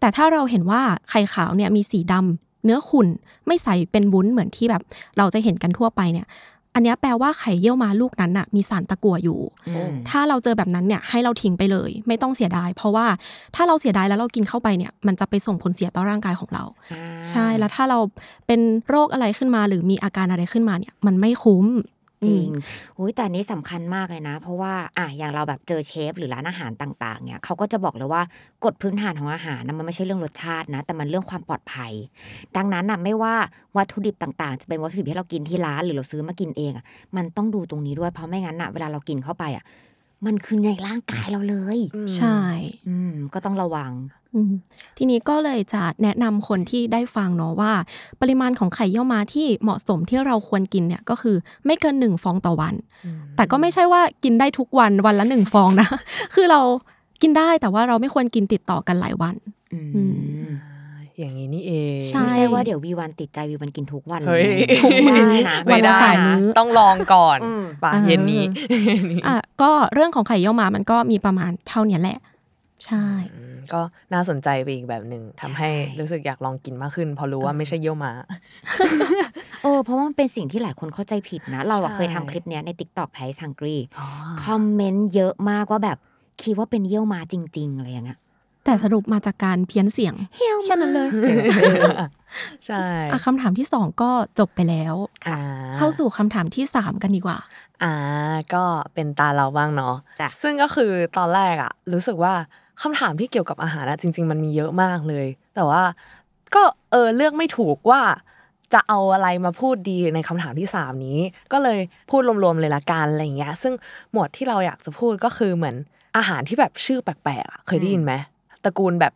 [0.00, 3.08] แต่ถ้าเราเห็นว่าไข่ขาวเนี่ยมีสีดำเนื้อขุ่น
[3.46, 4.82] ไม่ใสเป็นวุ้นเหมือนที่แบบ
[5.18, 6.26] เราจะเห็นกันทั่วไปเนี่ย
[6.74, 13.06] อันเนี้ยแปลว่าไข่เยี่ยวม้าลูกนั้นน่ะมีสารตะกั่วอยู่อืมถ้าเราเจอแบบนั้นเนี่ยให้เราทิ้งไปเลย ไม่ต้องเสียดาย เพราะว่า
[13.54, 17.98] ถ้าเราเสียดายแล้วเรากินเข้าไปเนี่ยมันจะไปส่งผลเสียต่อร่างกายของเราอ่าใช่แล้วถ้าเรา
[18.46, 21.64] เป็นโรคอะไรขึ้นมา หรือมีอาการอะไรขึ้นมาเนี่ยมันไม่คุ้ม
[22.26, 22.62] จริงอืม
[22.96, 28.22] โอ้ยแต่อันนี้สำคัญมากเลยนะ เพราะว่าอะอย่างเราแบบเจอเชฟหรือร้านอาหารต่าง ๆ เนี่ยเขาก็จะบอกเลยว่า
[28.64, 31.92] กฎพื้นฐานของอาหารนะมันไม่ใช่เรื่องรสชาตินะ แต่มันเรื่องความปลอดภัย
[32.56, 33.34] ดังนั้นน่ะไม่ว่า
[33.76, 36.84] วัตถุดิบต่างๆ จะเป็นวัตถุดิบที่เรากินที่ร้านหรือเราซื้อมากินเองอะ
[37.16, 39.64] มันต้องดูตรงนี้ด้วยเพราะไม่งั้นน่ะเวลาเรากินเข้าไปอะ
[40.26, 41.78] มันคือในร่างกายเราเลย
[42.18, 42.38] ใช่
[42.88, 44.21] อืม ก็ต้องระวังอืม
[44.96, 47.72] ทีนี้ก็เลยจะแนะนำคนที่ได้ฟังเนาะว่า
[48.20, 52.74] ปริมาณของไข่เยี่ยวม้าที่เหมาะสมที่เราควรกินเนี่ยก็คือไม่เกินหนึ่งฟองต่อวัน
[53.36, 55.88] แต่ก็ไม่ใช่ว่ากินได้ทุกวันวันละหนึ่งฟองนะ
[56.34, 56.60] คือเรา
[57.22, 59.34] กินได้แต่ว่าเราไม่ควรกินติดต่อกันหลายวัน
[59.72, 60.02] อืมอื
[60.42, 60.46] ม
[61.18, 68.44] อย่างนี้นี่เองใช่ไม่ใช่ว่าเดี๋ยววีวันติดใจวีวันกินทุกวันเลเฮ้ยยทุกได้นะวันละไม่ได้สามนะมื้อต้องลองก่อนอืมป่ะอ่าเย็นนี้
[69.26, 72.18] อะก็เรื่องของไข่เยี่ยวม้ามันก็มีประมาณเท่าเนี้ยแหละ
[72.86, 73.80] ใช่อืมก็
[74.12, 78.12] น่าสนใจไปอีกแบบหนึ่งทำให้ใช่รู้สึกอยากลองกินมากขึ้นเพอรู้ว่าไม่ใช่เยี่ยวม้า
[79.62, 84.06] เออเพราะว่ามันเป็นสิ่งที่หลายคนเข้าใจผิดนะ เราอะใช่เคยทำคลิปเนี้ยใน t ิ k t o k แพ s ซังกรีอ๋อ
[84.44, 85.98] คอมเมนต์เยอะมากว่าแบบ
[86.42, 88.18] คิดว่าเป็นเยี่ยวมาจริงๆอะไรอย่างเงี้ย
[88.64, 90.14] แต่สรุปมาจากการเพี้ยนเสียง
[90.64, 91.08] แค่นั้นเลย
[92.66, 94.94] ใช่อะคำถามที่สองก็จบไปแล้ว
[95.28, 95.38] อ่า
[95.76, 97.38] เข้าสู่คำถามที่สามกันดีกว่า
[97.82, 97.94] อ่า
[98.54, 98.64] ก็
[98.94, 102.34] เป็นตาเราบ้างเนาะจ้ะซึ่งก็คือตอนแรกอะรู้สึกว่า
[102.82, 105.82] คำถามที่เกี่ยวกับอาหารอะจริง ๆ มันมีเยอะมากเลย แต่ว่า
[106.54, 108.02] ก็เออเลือกไม่ถูกว่า
[108.74, 111.18] จะเอาอะไรมาพูดดีในคำถามที่สามนี้
[111.52, 111.78] ก็เลย
[112.10, 113.74] พูดรวมๆเลยละกันอะไรอย่างเงี้ย ซึ่ง
[114.12, 115.76] หมวดที่เราอยากจะพูดก็คือเหมือน
[116.16, 118.12] อาหารที่แบบชื่อแปลกๆอะเคยได้ยินไหม
[118.64, 119.12] ตระกูลแบบ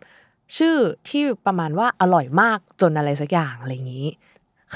[0.56, 0.76] ชื่อ
[1.08, 4.08] ที่ประมาณว่าอร่อยมากจนอะไรสักอย่างอะไรอย่างนี้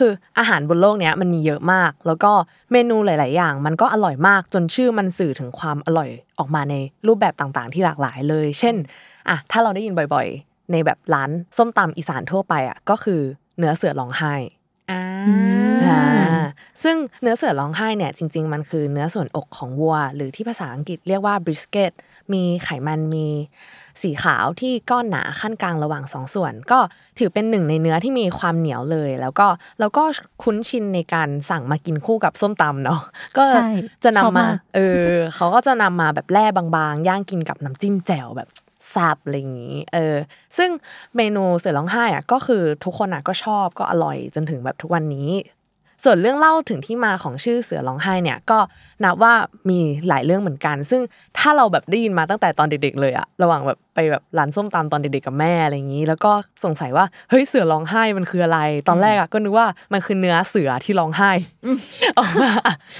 [0.00, 2.32] คืออาหารบนโลกเนี้ยมันมีเยอะมาก แล้วก็
[2.72, 6.74] เมนูหลาย ๆ อย่าง มันก็อร่อยมากจนชื่อมันสื่อถึงความอร่อยออกมาใน
[7.06, 8.76] รูปแบบต่าง ๆ ที่หลากหลายเลย เช่น
[9.28, 13.20] อะถ้าเราได้ยินบ่อย ๆ ในแบบร้านส้มตำอีสานทั่วไปอะก็คือ
[13.58, 14.34] เนื้อเสือร้องไห้
[14.90, 15.34] อ่าอื
[15.74, 16.02] มอ่า
[16.82, 21.92] ซึ่งเนื้อเสือร้องไห้เนี่ยจริง ๆ มันคือเนื้อส่วนอกของวัว หรือที่ภาษาอังกฤษเรียกว่า brisket
[22.32, 23.26] มีไขมันมี
[24.02, 26.78] สีขาวที่ก้อนหนาขั้นกลางระหว่างสองส่วน ก็
[27.18, 29.46] ถือเป็นหนึ่งในเนื้อที่มีความเหนียวเลย แล้วก็
[29.80, 30.02] แล้วก็
[30.42, 33.00] คุ้นชินในการสั่งมากินคู่กับส้มตำเนาะ
[33.36, 33.66] ก็ใช่
[34.04, 34.80] จะชอบนำมามากเอ
[35.14, 38.48] อเขาก็จะนำมาแบบแร่บางๆ ย่างกินกับน้ำจิ้มแจ่วแบบ
[38.90, 40.16] แซ่บอะไรอย่างนี้ เออ
[40.56, 40.70] ซึ่ง
[41.16, 45.28] เมนูเสือร้องไห้อะก็คือทุกคนอะก็ชอบก็อร่อยจนถึงแบบทุกวันนี้
[46.04, 48.58] ส่วนเรื่องเล่าถึงที่มาของชื่อเสือร้องไห้เนี่ยก็
[49.04, 49.34] นับว่า
[49.70, 51.02] มีหลายเรื่องเหมือนกัน ซึ่ง
[51.38, 56.32] ถ้าเราแบบได้ยินมาตั้งแต่ตอนเด็กๆเลยอะระหว่างแบบไปแบบร้านส้มตำตอนเด็กๆกับแม่อะไรอย่างนี้ แล้วก็
[56.64, 58.58] สงสัยว่าเฮ้ยเสือร้องไห้มันคืออะไร
[58.88, 61.30] ตอนแรกอะก็นึกว่ามันคือเนื้อเสือที่ร้องไห้
[62.18, 62.50] ออกมา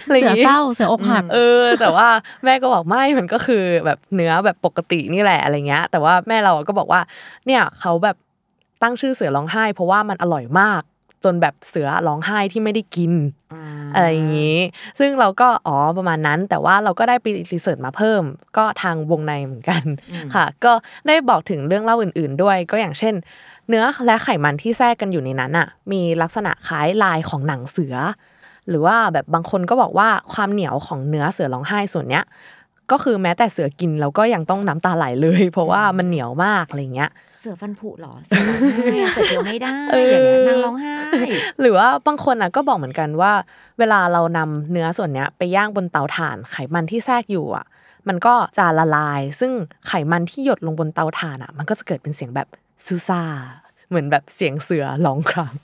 [0.06, 2.08] ะไรย่เสืงองี้เศร้าเสืออกหักเออ แต่ว่า
[2.44, 7.00] แม่ก็บอกไม่มันก็คือแบบเนื้อแบบปกตินี่แหละอะไรเงี้ย แต่ว่าแม่เราก็บอกว่า
[7.46, 8.16] เนี่ยเขาแบบ
[8.82, 10.82] ตั้งชื่อเสือร้องไห้ เพราะว่ามันอร่อยมาก
[11.24, 13.12] จนแบบเสือร้องไห้ที่ไม่ได้กิน
[13.94, 14.58] อะไรอย่างนี้
[14.98, 18.22] ซึ่งเราก็อ๋อประมาณนั้น แต่ว่าเราก็ได้ไปรีเสิร์ชมาเพิ่ม
[18.56, 20.72] ก็ทางวงในเหมือนกันอืมค่ะ ก็
[21.06, 23.14] ได้บอกถึงเรื่องเล่าอื่น ๆ ด้วย ก็อย่างเช่น
[23.68, 27.94] เนื้อและไขมันที่แทรกกันอยู่ในนั้นอะ มีลักษณะคล้ายลายของหนังเสือ
[28.68, 32.24] หรือว่าแบบบางคนก็บอกว่าความเหนียวของเนื้อเสือร้องไห้ส่วนเนี้ย
[32.90, 40.96] ก็คือแม้แต่เสือกินเราก็ยังต้องน้ำตาไหลเลย เพราะว่ามันเหนียวมากอะไรเงี้ย เสือฟันผุเหรอเสือร้องไห้เสือเดียวไม่ได้เอออย่างเงี้ยนางร้องไห้
[41.60, 43.32] หรือว่าบางคนอะก็บอกเหมือนกันว่า
[43.78, 47.66] เวลาเรานำเนื้อส่วนเนี้ยไปย่างบนเตาถ่านไขมันที่แทรกอยู่อะ
[48.08, 49.52] มันก็จะละลาย ซึ่ง
[49.86, 52.48] ไขมันที่หยดลงบนเตาถ่านอะ มันก็จะเกิดเป็นเสียงแบบ
[52.86, 53.22] ซูซา
[53.88, 55.54] เหมือนแบบเสียงเสือร้องคราง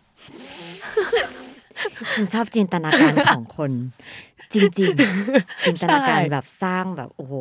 [2.14, 3.72] ฉันชอบจินตนาการของคน
[4.54, 7.34] จริงๆจินตนาการแบบสร้างแบบโอ้โห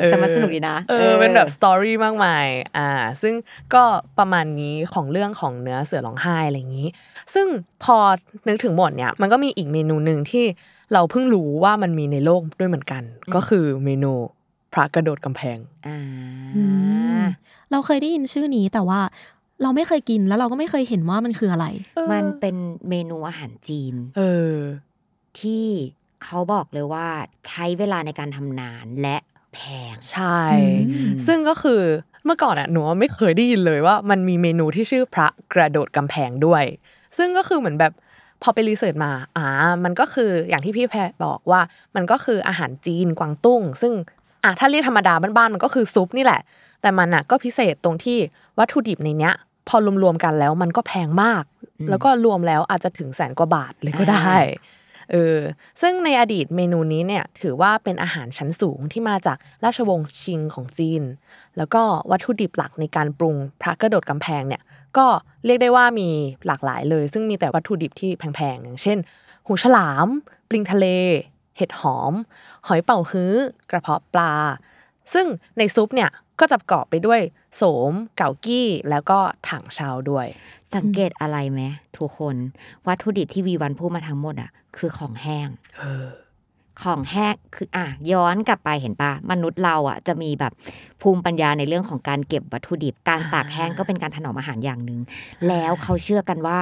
[0.00, 2.90] เออแต่มันสนุกดีนะเออเป็นแบบสตอรี่มากมายอ่า
[3.22, 3.34] ซึ่ง
[3.74, 3.82] ก็
[4.18, 6.88] ประมาณนี้ของเรื่องของเนื้อเสือร้องไห้อะไรอย่างนี้
[7.34, 7.46] ซึ่ง
[7.84, 7.96] พอ
[8.48, 10.44] นึกถึงหมดเนี่ยมันก็มีอีกเมนูหนึ่งที่
[10.92, 13.02] เราเพิ่งรู้ว่ามันมีในโลกด้วยเหมือนกัน
[13.34, 14.12] ก็คือเมนู
[14.72, 15.98] พระกระโดดกำแพงอ่า
[16.56, 16.64] อื
[17.22, 17.24] ม
[17.70, 19.00] เราเคยได้ยินชื่อนี้แต่ว่า
[19.62, 21.66] เราไม่เคยกินแล้วเราก็ไม่เคยเห็นว่ามันคืออะไร
[22.12, 22.56] มันเป็น
[22.88, 24.54] เมนูอาหารจีน เออ
[25.40, 25.66] ที่
[26.24, 27.06] เขาบอกเลยว่า
[27.46, 29.16] ใช้เวลาในการทำนานและ
[29.54, 29.58] แพ
[29.92, 30.40] ง ใช่
[30.90, 31.82] อืมซึ่งก็คือ
[32.24, 36.64] เมื่อก่อนอะหนูไม่เคยได้ยินเลยว่ามันมีเมนูที่ชื่อพระกระโดดกำแพงด้วย
[37.18, 37.92] ซึ่งก็คือเหมือนแบบ
[38.42, 39.46] พอไปรีเสิร์ชมา อ่า
[39.84, 41.60] มันก็คืออย่างที่พี่แพรบอกว่า
[41.96, 43.92] มันก็คืออาหารจีนกวางตุ้ง ซึ่ง
[44.44, 46.40] อะถ้าเรียกธรรมดาบ้านๆมันก็คือซุปนี่แหละ
[46.82, 48.18] แต่มันอะก็พิเศษตรงที่
[48.58, 49.34] วัตถุดิบในเนี้ย
[49.68, 51.44] พอรวมๆกันแล้วมันก็แพงมาก
[51.80, 54.36] อืมแล้วก็รวมแล้วอาจจะถึงแสนกว่าบาทเลยก็ได้
[55.10, 55.38] เออ
[55.80, 61.02] ซึ่งในอดีตเมนูนี้เนี่ยถือว่าเป็นอาหารชั้นสูงที่มาจากราชวงศ์ชิงของจีน
[61.56, 64.62] แล้วก็วัตถุดิบหลักในการปรุงพระกระโดดกำแพงเนี่ย
[64.96, 65.06] ก็
[65.44, 66.08] เรียกได้ว่ามี
[66.46, 68.98] หลากหลายเลย ซึ่งมีแต่วัตถุดิบที่แพงๆอย่างเช่น
[69.46, 70.08] หูฉลาม
[70.48, 70.86] ปลิงทะเล
[71.56, 72.12] เห็ดหอม
[72.66, 73.34] หอยเป่าฮื้อ
[73.70, 74.32] กระเพาะปลา
[75.14, 75.26] ซึ่ง
[75.58, 77.20] ในซุปเนี่ยก็จะประกอบไปด้วย
[77.56, 80.26] โสม เก่ากี้แล้วก็ถังเชาด้วย
[80.74, 81.60] สังเกตอะไรไหม
[81.96, 82.36] ทุกคน
[82.86, 86.06] วัตถุดิบที่วีวันพูดมาทั้งหมดอะ คือของแห้งเออ
[86.82, 90.52] ของแห้งคืออะย้อนกลับไปเห็นปะมนุษย์เราอะจะมีแบบ
[91.02, 95.00] ภูมิปัญญาในเรื่องของการเก็บวัตถุดิบ การตากแห้งก็เป็นการถนอมอาหารอย่างหนึ่ง
[95.48, 96.58] แล้วเขาเชื่อกันว่า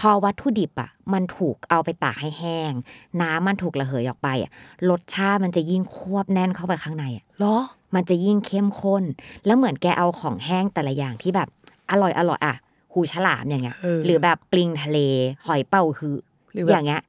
[0.00, 2.72] พอวัตถุดิบอะ มันถูกเอาไปตากให้แห้ง
[3.20, 4.50] น้ำมันถูกระเหยออกไปอะ
[4.90, 7.56] รสชาติมันจะยิ่งควบแน่นเข้าไปข้างในอะเหรอ
[7.94, 9.04] มันจะยิ่งเข้มข้น
[9.46, 11.48] แล้วเหมือนแกเอาของแห้งแต่ละอย่างที่แบบ
[11.90, 12.54] อร่อยอร่อยอะ
[12.92, 14.98] หูฉลามอย่างเงี้ยเออหรือแบบปลิงทะเล
[15.46, 16.14] หอยเป่าคือ
[16.52, 17.02] หรือแบบอย่างเงี้ย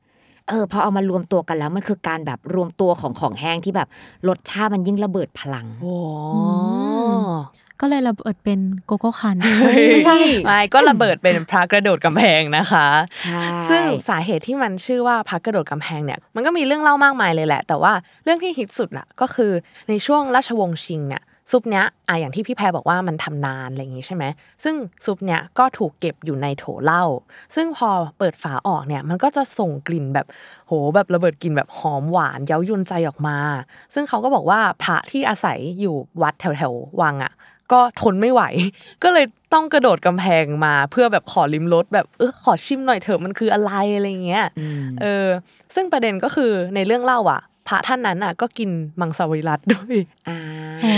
[0.49, 3.87] เออพอเอามารวมตัวกันแล้วมันคือการแบบรวมตัวของของแห้งที่แบบ
[4.27, 5.95] รสชาติมันยิ่งระเบิดพลังโอ้
[7.09, 7.25] ม
[7.81, 9.37] ก็เลยระเบิดเป็นโกโก้คัน
[9.91, 12.87] ไม่ใช่ไม่ก็ระเบิดเป็นพระกระโดดกำแพงนะคะ
[13.19, 19.51] ใช่ซึ่งสาเหตุที่มันชื่อว่าพระกระโดดกำแพงเนี่ยมันก็มีเรื่องเล่ามากมายเลยแหละ แต่ว่าเรื่องที่ฮิตสุดละก็คือ
[19.89, 24.23] ในช่วงราชวงศ์ชิงเนี่ย ซุปเนี้ยอะอย่างที่พี่แพรบอกว่ามันทำนานอะไรอย่างงี้ใช่ไหม
[24.63, 27.03] ซึ่งซุปเนี้ยก็ถูกเก็บอยู่ในโถเหล้า
[27.55, 30.27] ซึ่งพอเปิดฝาออกเนี่ยมันก็จะส่งกลิ่นแบบ
[30.67, 33.37] โหแบบระเบิดกลิ่นแบบหอมหวานเย้ายวนใจออกมา
[33.93, 37.33] ซึ่งเขาก็บอกว่าพระที่อาศัยอยู่วัดแถวแถวๆวังอะ
[37.71, 38.41] ก็ทนไม่ไหว
[39.03, 45.27] ก็เลยต้องกระโดดกำแพงมา เพื่อแบบขอลิมรสแบบเออขอชิมหน่อยเถอะมันคืออะไรอะไรเงี้ยอืมเออ
[45.75, 49.95] ซึ่งประเด็นก็คือในเรื่องเล่าอะ พระท่านนั้นอะ ก็กินมังสวิรัตด้วย
[50.29, 50.37] อ่า
[50.85, 50.97] อ๋อ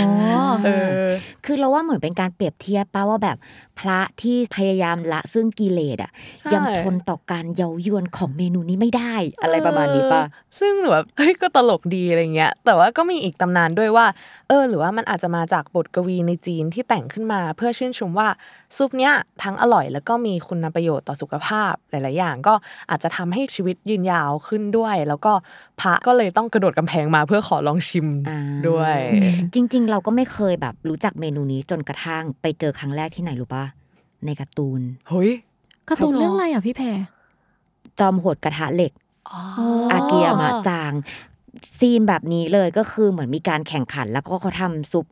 [0.64, 1.08] เออ
[1.44, 3.36] คือเราว่าเหมือนเป็นการเปรียบเทียบป้าว่าแบบ
[3.80, 14.06] พระที่พยายามละซึ่งกิเลสอะใช่ยังทนต่อการเย้ายวนของเมนูนี้ไม่ได้อะไรประมาณนี้ป่ะเออซึ่งหนูแบบเฮ้ยก็ตลกดีอะไรเงี้ย แต่ว่าก็มีอีกตำนานด้วยว่า
[14.48, 18.28] เออ หรือว่ามันอาจจะมาจากบทกวีในจีนที่แต่งขึ้นมาเพื่อชื่นชมว่า
[18.76, 22.54] ซุปเนี้ยทั้งอร่อยแล้วก็มีคุณประโยชน์ต่อสุขภาพหลาย ๆ อย่าง ก็
[22.90, 25.32] อาจจะทำให้ชีวิตยืนยาวขึ้นด้วย แล้วก็
[25.80, 28.96] พระก็เลยต้องกระโดดกำแพงมาเพื่อขอลองชิมอ่าด้วย
[29.54, 33.64] จริง ๆ เราก็ไม่เคยแบบรู้จักเมนูนี้จนกระทั่งไปเจอครั้งแรกที่ไหนรู้ป่ะ
[34.26, 35.30] ในการ์ตูนเฮ้ย
[35.88, 36.86] การ์ตูนเรื่องอะไรอะพี่แพร
[37.98, 38.92] จอมโหดกระทะเหล็ก
[39.32, 39.42] อ๋อ
[39.92, 40.92] อาเกียมาจาง
[41.78, 45.06] ซีนแบบนี้เลยก็คือเหมือนมีการแข่งขัน แล้วก็เขาทำซุป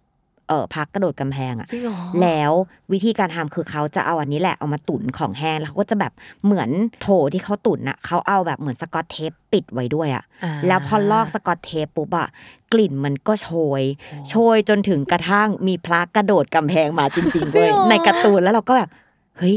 [0.48, 2.52] เอ่อพักกระโดดกำแพงอะจริงเหรอแล้ว
[2.92, 6.12] วิธีการทำคือเขาจะเอาอันนี้แหละเอามาตุ๋นของแห้งแล้วเขาก็จะแบบ
[6.44, 12.28] เหมือนโถที่เขาตุ๋นน่ะเขาเอาแบบเหมือนสกอตเทปปิดไว้ด้วยอะอ่าแล้วพอลอกสกอตเทปปุ๊บอะ
[12.72, 13.48] กลิ่นมันก็โช
[13.80, 13.82] ย
[14.28, 18.90] โชยจนถึงกระทั่งมีพระกระโดดกำแพงมาจริงๆด้วยในการ์ตูนแล้วเราก็แบบ
[19.38, 19.56] เฮ้ย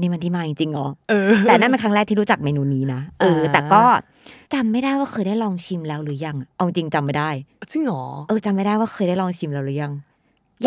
[0.00, 3.82] นี่มันที่มาจริงๆเหรอเออแต่นั่นเป็นครั้งแรกที่รู้จักเมนูนี้นะเอออ่าแต่ก็
[4.54, 7.30] จำไม่ได้ว่าเคยได้ลองชิมแล้วหรือยังเอาจริงจำไม่ได้
[7.70, 10.07] จริงเหรอเออจำไม่ได้ว่าเคยได้ลองชิมแล้วหรือยังแต่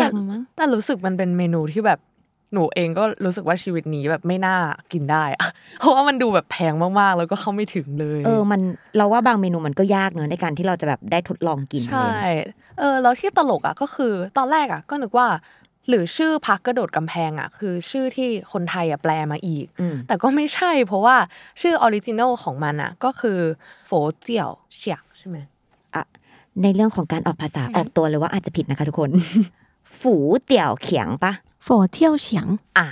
[0.00, 2.00] ยังมั้งแต่รู้สึกมันเป็นเมนูที่แบบ
[2.52, 4.56] หนูเองก็รู้สึกว่าชีวิตนี้แบบไม่น่า
[4.92, 5.48] กินได้อะ
[5.80, 8.60] เพราะว่ามันดูแบบแพงมากๆ แล้วก็เข้าไม่ถึงเลย เออมัน
[8.96, 15.28] เราว่าบางเมนูมันก็ยากเนอะในการที่เราจะแบบได้ทดลองกินใช่อะไรอย่างเงี้ยเออแล้วที่ตลกอะก็คือตอนแรกอะ ก็นึกว่า
[15.88, 21.16] หรือชื่อพระกระโดดกำแพงอะ คือชื่อที่คนไทยอะแปลมาอีกอืมแต่ก็ไม่ใช่ เพราะว่า
[21.60, 23.38] ชื่อ original ของมันอะ ก็คือ
[23.86, 23.90] โฟ
[24.20, 25.38] เจียวเฉียกใช่ไหม
[26.62, 29.10] ในเรื่องของการออกภาษาออกตัวเลยว่าอาจจะผิดนะคะทุกคน
[30.00, 30.14] ฝู
[30.44, 31.32] เตี่ยวเขียงปะ
[31.66, 32.46] ฝอเที่ยวเฉียง
[32.78, 32.86] อ่า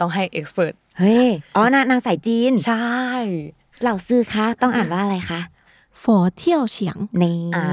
[0.00, 2.86] ต้องให้เอ็กซ์เพรสเฮ้ย อ๋อนางนางสายจีน ใช่
[3.82, 5.40] เหล่าซื้อคะ ต้องอ่านว่าอะไรคะ
[6.02, 7.66] ฝอเที่ยวเฉียงนี่อ่า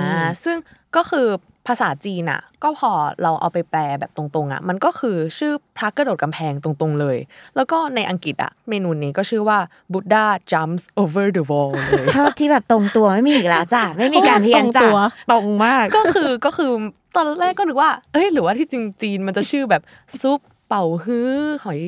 [0.44, 0.58] ซึ่ง
[0.96, 1.28] ก็คือ
[1.68, 2.92] ภาษาจีนอะก็พอ
[3.24, 7.18] เราเอาไปแปลแบบตรงๆอะมันก็คือชื่อพระกระโดดกำแพงตรงๆเลย
[7.56, 9.60] แล้วก็ในอังกฤษอะเมนูนี้ก็ชื่อว่า
[9.92, 14.98] Buddha jumps over the wall เลยชอบที่แบบตรงตัวไม่มีอีกแล้วจ้ะไม่มีการเพี้ยนจ้ะตรงตัว
[15.32, 16.72] ตรงมาก ก็คือก็คือ
[17.16, 19.82] ตอนแรกก็นึกว่าเอ้ยหรือว่าที่จริงจีนมันจะชื่อแบบ
[20.22, 21.32] ซุปเป่าฮื้อ
[21.64, 21.80] หอย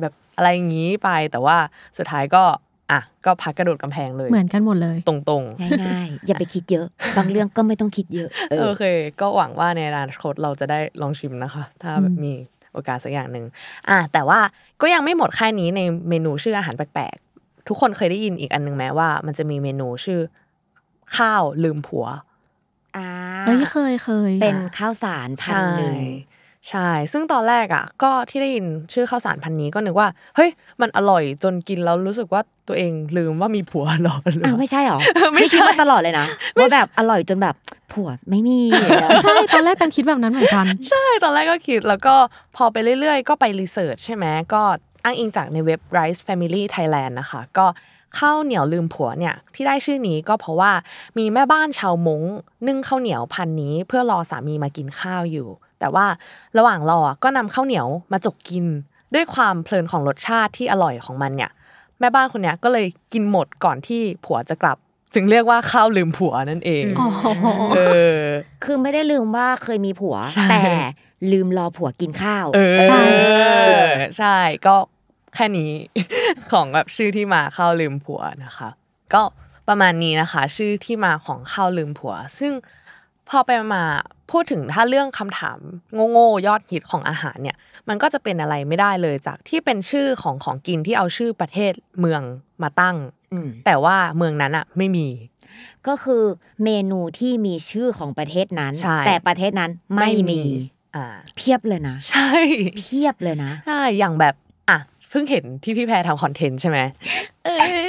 [0.00, 1.56] แบบอะไรอย่างงี้ไปแต่ว่า
[1.98, 2.42] สุดท้ายก็
[2.92, 5.44] อะก็พักกระโดดกำแพงเลย เหมือนกันหมดเลย ตรง
[5.82, 6.86] ง่ายๆ อย่าไปคิดเยอะ
[7.16, 8.84] บางเรื่องก็ไม่ต้องคิดเยอะเอๆอโอเค
[9.20, 12.32] ก็หวังว่าในอนาคตเราจะได้ลองชิมนะคะ ถ้าแบบมี
[12.72, 13.44] โอกาสสักอย่างหนึ่ง
[13.88, 14.40] อะแต่ว่า
[14.82, 20.20] ก็ยังไม่หมดแค่นี้ในเมนูชื่ออาหารแปลกๆ ทุกคนเคยได้ยินอีกอันหนึ่งไหมว่า มันจะมีเมนูชื่อ
[21.16, 22.06] ข้าวลืมผัว
[22.96, 23.08] อ่า
[23.46, 25.96] เอ้ยเคยเคยเป็นข้าวสารพันหนึ่ง
[26.70, 30.50] ใช่ ซึ่งตอนแรกอะ ก็ที่ได้ยินชื่อข้าวสารพันนี้ก็นึกว่า เฮ้ย
[30.80, 34.98] มันอร่อยจนกินแล้วรู้สึกว่าตัวเองลืมว่ามีผัวหรอหรืออ้าวว่าไม่ใช่หรอ
[35.34, 36.26] ไม่ใช่คิดมาตลอดเลยนะ
[36.58, 37.54] ว่าแบบอร่อยจนแบบ
[37.92, 38.60] ผัวไม่มี
[39.22, 42.14] ใช่ ตอนแรกตันคิดแบบนั้นเหมือนกัน ใช่ ตอนแรกก็คิดแล้วก็
[42.56, 44.62] พอไปเรื่อยๆ ก็ไปรีเสิร์ชใช่ไหมก็
[45.04, 47.66] อ้างอิงจากในเว็บ Rice Family Thailand นะคะ ก็
[48.18, 50.72] ข้าวเหนียวลืมผัวเนี่ยที่ได้ชื่อนี้ก็เพราะว่า
[51.18, 52.22] มีแม่บ้านชาวมง
[52.66, 55.48] นึ่งข้าวเหนียวพันนี้ เพื่อรอสามีมากินข้าวอยู่
[55.82, 56.06] แต่ว่า
[56.58, 58.64] ระหว่างรอก็นำข้าวเหนียวมาจกกิน
[59.14, 61.50] ด้วยความเพลินของรสชาติที่อร่อยของมันเนี่ย
[61.98, 64.76] แม่บ้านคนเนี้ยก็เลยกินหมดก่อนที่ผัวจะกลับ
[65.14, 67.08] จึงเรียกว่าข้าวลืมผัวนั่นเองอ๋อ
[67.76, 67.80] เอ
[68.16, 68.20] อ
[68.64, 70.62] คือไม่ได้ลืมว่าเคยมีผัวใช่แต่
[71.32, 73.04] ลืมรอผัวกินข้าวเออใช่
[74.18, 74.76] ใช่ก็
[75.34, 75.70] แค่นี้
[76.52, 78.68] ของแบบชื่อที่มาข้าวลืมผัวนะคะ
[79.14, 79.22] ก็
[79.68, 82.52] ประมาณนี้นะคะ ชื่อที่มาของข้าวลืมผัว ซึ่ง
[83.28, 83.84] พอไปมา
[84.32, 85.58] พูดถึงถ้าเรื่องคำถาม
[86.12, 87.56] โง่ๆยอดฮิตของอาหารเนี่ย
[87.88, 92.22] มันก็จะเป็นอะไรไม่ได้เลยจากที่เป็นชื่อของของกินที่เอาชื่อประเทศเมือง
[92.62, 92.96] มาตั้ง
[93.32, 95.08] อืมแต่ว่าเมืองนั้นอะไม่มี
[95.86, 96.22] ก็คือ
[96.64, 100.40] เมนูที่มีชื่อของประเทศนั้นใช่แต่ประเทศนั้นไม่มี
[100.96, 102.30] อ่าเพียบเลยนะ ใช่
[102.78, 104.34] เพียบเลยนะใช่อย่างแบบ
[104.70, 104.78] อะ
[105.10, 106.78] เพิ่งเห็นที่พี่แพรทำคอนเทนต์ใช่ไหม
[107.44, 107.84] เอ้ย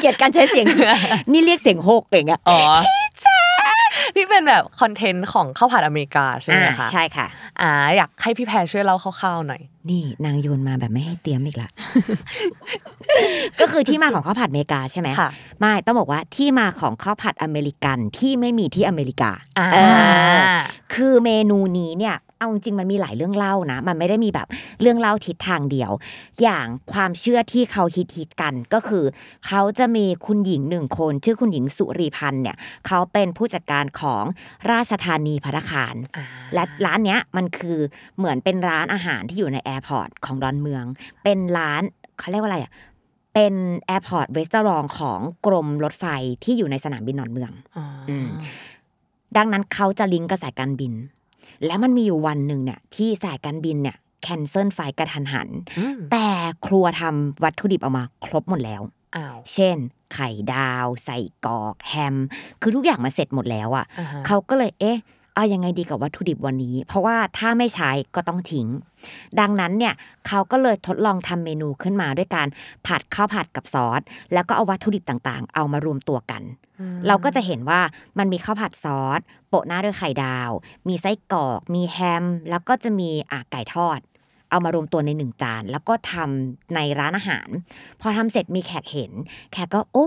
[0.00, 0.66] เกลียดการใช้เสียง
[1.32, 2.58] นี่เรียกเสียงโฮกเองอะอ๋อ
[4.16, 7.26] ที่เป็นแบบคอนเทนต์ของข้าวผัดอเมริกาใช่ไหมอ่าคะใช่ค่ะ
[7.60, 11.68] อ่าอยากให้พี่แพรช่วยเล่าคร่าวๆหน่อย นี่นางโยนมาแบบไม่ให้เตรียมอีกละ
[13.60, 19.78] ก็คือที่มาของข้าวผัดอเมริกาใช่ไหมค่ะไม่ต้องบอกว่าที่มาของข้าวผัดอเมริกันที่ไม่มีที่อเมริกาอ่าเอ
[20.36, 20.56] อ
[20.94, 24.48] คือเมนูนี้เนี่ย เอาจริงๆมันมีหลายเรื่องเล่านะ มันไม่ได้มีแบบ
[24.80, 25.90] เรื่องเล่าทิศทางเดียว
[26.42, 29.04] อย่างความเชื่อที่เขาฮิตฮิตๆกันก็คือ
[29.46, 32.56] เขาจะมีคุณหญิงหนึ่งคน ชื่อคุณหญิงสุรีพันธ์เนี่ย
[32.86, 34.24] เขาเป็นผู้จัดการของ
[34.72, 36.24] ราชธานีภัตตาคารอ่า
[36.54, 37.78] และร้านเนี้ยมันคือ
[38.18, 40.84] เหมือนเป็นร้านอาหารที่อยู่ใน airport ของดอนเมือง
[41.24, 41.82] เป็นร้าน
[42.18, 42.72] เขาเรียกว่าอะไรอะ
[43.34, 43.54] เป็น
[43.86, 46.04] airport resort ของกรมรถไฟ
[46.44, 48.28] ที่อยู่ในสนามบินดอนเมืองอ๋อออืม
[49.36, 50.92] ดังนั้นเขาจะลิงก์กับสายการบิน
[51.66, 56.28] แล้วมันมีอยู่วันหนึ่งเนี่ยที่สายการบินเนี่ย cancel flight กระทันหันอืมแต่
[56.66, 58.82] ครัวทำวัตถุดิบออกมาครบหมดแล้ว
[59.16, 59.76] อ้าวเช่น
[60.14, 62.16] ไข่ดาว ใส่กรอกแฮม
[62.60, 64.98] คือทุกอย่างมาเสร็จหมดแล้วอะอ่าฮะเขาก็เลยเอ๊ะ
[65.36, 68.66] เอายังไงดีกับวัตถุดิบวันนี้ เพราะว่าถ้าไม่ใช้ก็ต้องทิ้ง
[69.40, 69.94] ดังนั้นเนี่ย
[70.26, 72.48] เขาก็เลยทดลองทำเมนูขึ้นมาด้วยการ
[72.86, 74.00] ผัดข้าวผัดกับซอส
[74.32, 76.42] แล้วก็เอาวัตถุดิบต่างๆ เอามารวมตัวกัน
[77.06, 77.80] เราก็จะเห็นว่า
[78.18, 80.50] มันมีข้าวผัดซอสโปะหน้าด้วยไข่ดาว
[80.88, 84.00] มีไส้กรอก มีแฮม แล้วก็จะมีอะไก่ทอด
[84.50, 87.48] เอามารวมตัวในหนึ่งจาน แล้วก็ทำในร้านอาหาร
[88.00, 89.12] พอทำเสร็จมีแขกเห็น
[89.52, 90.06] แขกก็โอ้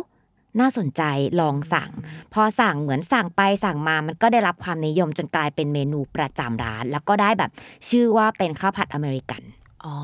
[0.61, 1.01] น่าสนใจ
[1.41, 1.89] ลองสั่ง
[2.33, 7.51] พอสั่งเหมือนสั่งไปสั่งมามันก็ได้รับความนิยมจนกลายเป็นเมนูประจำร้าน แล้วก็ได้แบบ
[7.89, 9.41] ชื่อว่าเป็นข้าวผัดอเมริกัน
[9.85, 9.95] อ๋อ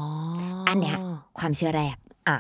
[0.68, 0.98] อันเนี้ย
[1.40, 1.96] ความเชื่อแรก
[2.30, 2.38] อะ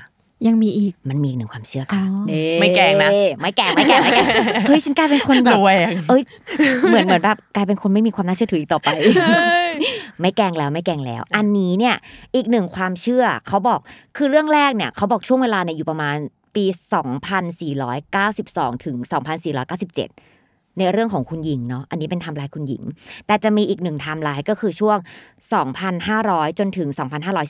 [0.47, 3.09] ยังมีอีกมันมีอีกหนึ่งความเชื่อค่ะอ๋อนี่ไม่แกล้งนะ
[3.41, 4.27] ไม่แกล้งไม่แกล้งไม่แกล้ง
[4.67, 6.21] เฮ้ยฉันกลายเป็นคนแบบระแวงเอ้ย
[6.89, 8.89] เหมือนเหมือนแบบกลายเป็นคนไม่มีความน่าเชื่อถืออีกต่อไป
[10.21, 11.95] ไม่แกล้งแล้วไม่แกล้งแล้ว อันนี้เนี่ย
[12.35, 13.79] อีกหนึ่งความเชื่อเขาบอก
[14.17, 16.15] คือเรื่องแรกเนี่ยเขาบอกช่วงเวลาเนี่ยอยู่ประมาณ
[16.55, 16.65] ปี
[17.49, 18.95] 2492 ถึง
[19.63, 22.83] 2497 ในเรื่องของคุณหญิงเนาะ อันนี้เป็นไทม์ไลน์คุณหญิง
[23.27, 24.97] แต่จะมีอีกหนึ่งไทม์ไลน์ก็คือช่วง
[25.77, 26.87] 2,500 จนถึง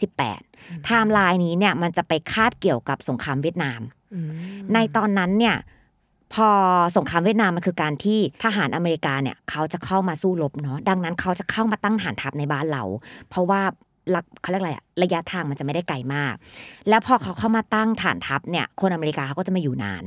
[0.07, 3.81] 2,518 ไทม์ไลน์นี้เนี่ยมันจะไปคาบเกี่ยวกับสงครามเวียดนาม
[4.13, 4.31] อืม
[4.73, 5.55] ในตอนนั้นเนี่ย
[6.33, 6.49] พอ
[6.97, 12.83] สงครามเวียดนามมันคือการที่ทหารอเมริกาเนี่ยเขาจะเข้ามาสู้รบเนาะดังนั้นเขาจะเข้ามาตั้งฐานทัพในบ้านเรา
[13.29, 13.61] เพราะว่า
[14.13, 16.33] ลักเขาเรียกอะไรอะระยะทางมันจะไม่ได้ไกลมาก
[16.89, 20.03] แล้วพอเขาเข้ามาตั้งฐานทัพเนี่ย คนอเมริกาเขาก็จะมาอยู่นาน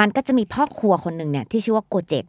[0.00, 2.24] มันก็จะมีพ่อครัวคนหนึ่งเนี่ยที่ชื่อว่าโกเจก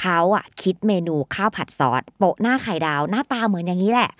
[0.00, 4.10] เขาอะคิดเมนูข้าวผัดซอสโปะหน้าไข่ดาว หน้าตาเหมือนอย่างนี้แหละ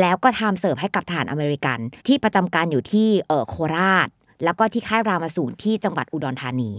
[0.00, 4.08] แล้วก็ทำเสิร์ฟให้กับฐานอเมริกัน ที่ประจำการอยู่ที่เออโคราช
[4.44, 6.70] แล้วก็ที่ค่ายรามาสูนที่จังหวัดอุดรธานี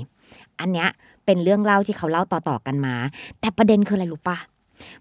[0.59, 0.89] อันเนี้ย
[1.25, 2.95] เป็นเรื่องเล่าที่เขาเล่าต่อๆกันมา
[3.39, 4.37] แต่ประเด็นคืออะไรรู้ปะ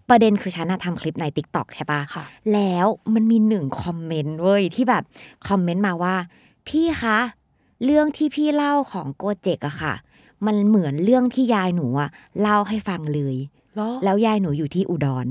[0.09, 2.25] ประเด็นคือฉันน่ะทำคลิปใน TikTok ใช่ปะค่ะ
[2.55, 5.03] แล้วมันมีหนึ่ง comment เว้ยที่แบบ
[5.49, 6.15] comment มาว่า
[6.69, 7.19] พี่คะ
[7.85, 9.95] เรื่องที่พี่เล่าของโกเจกอะค่ะ
[10.47, 12.11] มันเหมือนเรื่องที่ยายหนูอะ
[12.41, 13.37] เล่าให้ฟังเลย
[13.77, 15.27] แล้วแล้วยายหนูอยู่ที่อุดร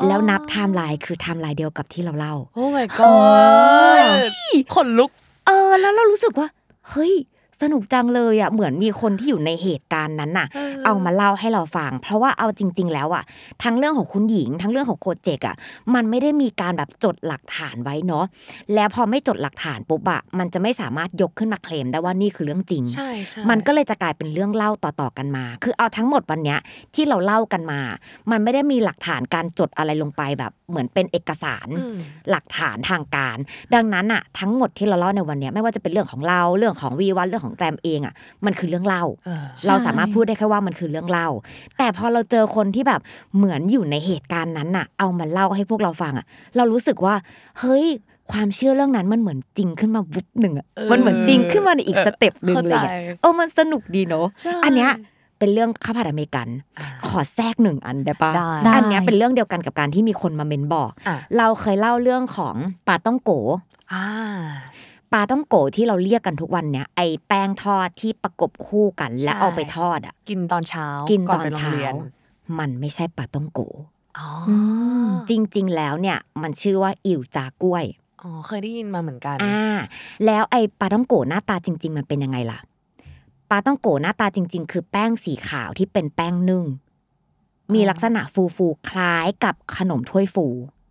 [0.00, 4.04] อ๋อแล้วนับไทม์ไลน์คือไทม์ไลน์เดียวกับที่เราเล่า oh my god
[4.74, 5.10] ขนลุก
[5.46, 6.48] เออ แล้วเรารู้สึกว่า
[6.90, 7.12] เฮ้ย
[7.62, 13.22] สนุกจังเลยอะเหมือนมีคนที่อยู่ในเหตุการณ์นั้นน่ะเออเอามาเล่าให้เราฟัง เพราะว่าเอาจริง ๆ แล้วอะ
[13.62, 15.56] ทั้งเรื่องของคุณหญิง ทั้งเรื่องของโคเจกอะ
[15.94, 18.24] มันไม่ได้มีการแบบจดหลักฐานไว้เนาะ
[18.74, 26.58] แล้วพอไม่จดหลักฐานปุ๊บอะมันจะไม่สามารถยกขึ้นมาเคลมได้ว่านี่คือเรื่องจริงใช่ใช่มันก็เลยจะกลายเป็นเรื่องเล่าต่อๆกันมา คือเอาทั้งหมดวันเนี้ย
[26.94, 27.80] ที่เราเล่ากันมา
[28.30, 31.96] มันไม่ได้มีหลักฐานการจดอะไรลงไปแบบเหมือนเป็นเอกสารอืม
[32.30, 33.36] หลักฐานทางการ
[33.74, 41.28] ดังนั้นอะทั้งหมดที่เราเล่าในวันเนี้ยไม่ว่าจะเป็นเรื่องของเราเรื่องของวีวันเรื่องของแกรมเองอะมันคือเรื่องเล่าเออเราสามารถพูดได้แค่ว่ามันคือเรื่องเล่า
[41.78, 43.00] แต่พอเราเจอคนที่แบบ
[43.36, 46.26] เหมือนอยู่ในเหตุการณ์นั้นน่ะ เอามาเล่าให้พวกเราฟังอะ
[46.56, 47.14] เรารู้สึกว่า
[47.60, 47.84] เฮ้ย
[48.32, 52.90] ความเชื่อเรื่องนั้นมันเหมือนจริงขึ้นมาวุบหนึ่งอะมันเหมือนจริงขึ้นมาในอีก step หนึ่งเข้าไปเลยอะ
[53.20, 54.92] เออมันสนุกดีเนาะใช่อันเนี้ย
[55.38, 56.48] เป็นเรื่องข้าวผัดอเมริกัน
[56.78, 62.54] อ่าขอแทรกหนึ่งอันได้ปะได้ได้อันเนี้ยเป็นเรื่องเดียวกันกับการที่มีคนมาเม้นบอกอะเราเคยเล่าเรื่องของ
[62.86, 63.30] ปลาต้องโก
[63.92, 64.06] อ่า
[65.12, 71.94] ปลาต้องโกที่เราเรียกกันทุกวันเนี้ยไอแป้งทอดที่ประกบคู่กันแล้วใช่เอาไปทอดอะ กินตอนเช้า กิกินตอนไปโรงเช้าเรียน
[72.58, 73.60] มันไม่ใช่ปลาต้องโก
[74.18, 74.28] อ๋อ
[75.04, 77.84] มจริงๆแล้วเนี่ยมันชื่อว่าอิวจากล้วย
[78.22, 79.60] อ๋อเคยได้ยินมาเหมือนกันอ่า
[80.26, 82.58] แล้วไอปลาต้องโกหน้าตาจริง ๆ มันเป็นยังไงล่ะ
[83.50, 86.64] ปลาต้องโกหน้าตาจริง ๆ คือแป้งสีขาวที่เป็นแป้งนึ่ง
[87.74, 88.20] มีลักษณะ
[88.56, 90.81] ฟูๆคล้ายกับขนมถ้วยฟูอ๋อ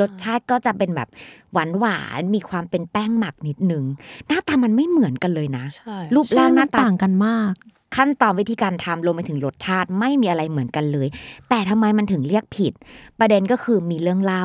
[0.00, 1.08] รสชาติก็จะเป็นแบบ
[1.52, 3.84] หวานหวานๆมีความเป็นแป้งหมักนิดนึง
[4.26, 7.52] หน้าตามันไม่เหมือนกันเลยนะใช่รูปใช่ร่างหมัน้านตาต่างกันมาก
[7.96, 11.08] ขั้นตอนวิธีการทำรวมไปถึงรสชาติไม่มีอะไรเหมือนกันเลย
[11.48, 12.72] แต่ทำไมมันถึงเรียกผิด
[13.18, 14.44] ประเด็นก็คือมีเรื่องเล่า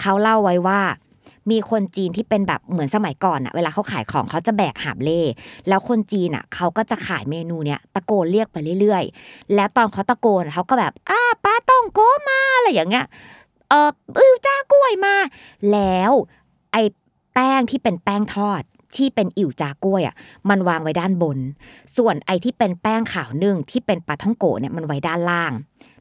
[0.00, 0.80] เขาเล่าไว้ว่า
[1.50, 5.20] มีคนจีนที่เป็นแบบเหมือนสมัยก่อนอะเวลาเขาขายของเขาจะแบกหาบเล่
[5.68, 13.06] แล้วคนจีนอะเขาก็จะขายเมนูเนี้ยตะโกนเรียกไปเรื่อยๆ แล้วตอนเขาตะโกนเขาก็แบบอ้าป้าต้องโกมาอะไรอย่างเงี้ย
[13.70, 15.14] เอออือจ้ากล้วยมา
[15.72, 16.12] แล้ว
[16.72, 16.82] ไอ้
[17.34, 18.62] แป้งที่เป็นแป้งทอด
[18.96, 20.14] ที่เป็นอิ่วจากล้วยอะ
[20.50, 21.38] มันวางไว้ด้านบน
[21.96, 25.52] ส่วนไอ้ที่เป็นแป้งขาวนึ่งที่เป็นปลาท่องโกะเนี่ยมันไว้ด้านล่าง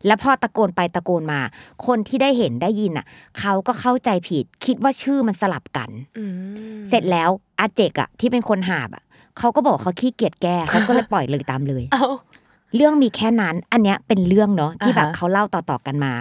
[0.06, 1.42] แล้วพอตะโกนไปตะโกนมา
[1.86, 3.06] คนที่ได้เห็นได้ยินอะ
[3.40, 6.20] เขาก็เข้าใจผิดคิดว่าชื่อมันสลับกันอ
[6.90, 9.04] เสร็จแล้วอาเจกอะที่เป็นคนหาบอะ
[9.38, 11.84] เขาก็บอกเขาขี้เกียจแก้เขาก็เลยปล่อยเลยตามเลย
[12.76, 16.14] เรื่องมีแค่นั้น อันเนี้ยเป็นเรื่องเนาะที่แบบเขาเล่าต่อๆกันมา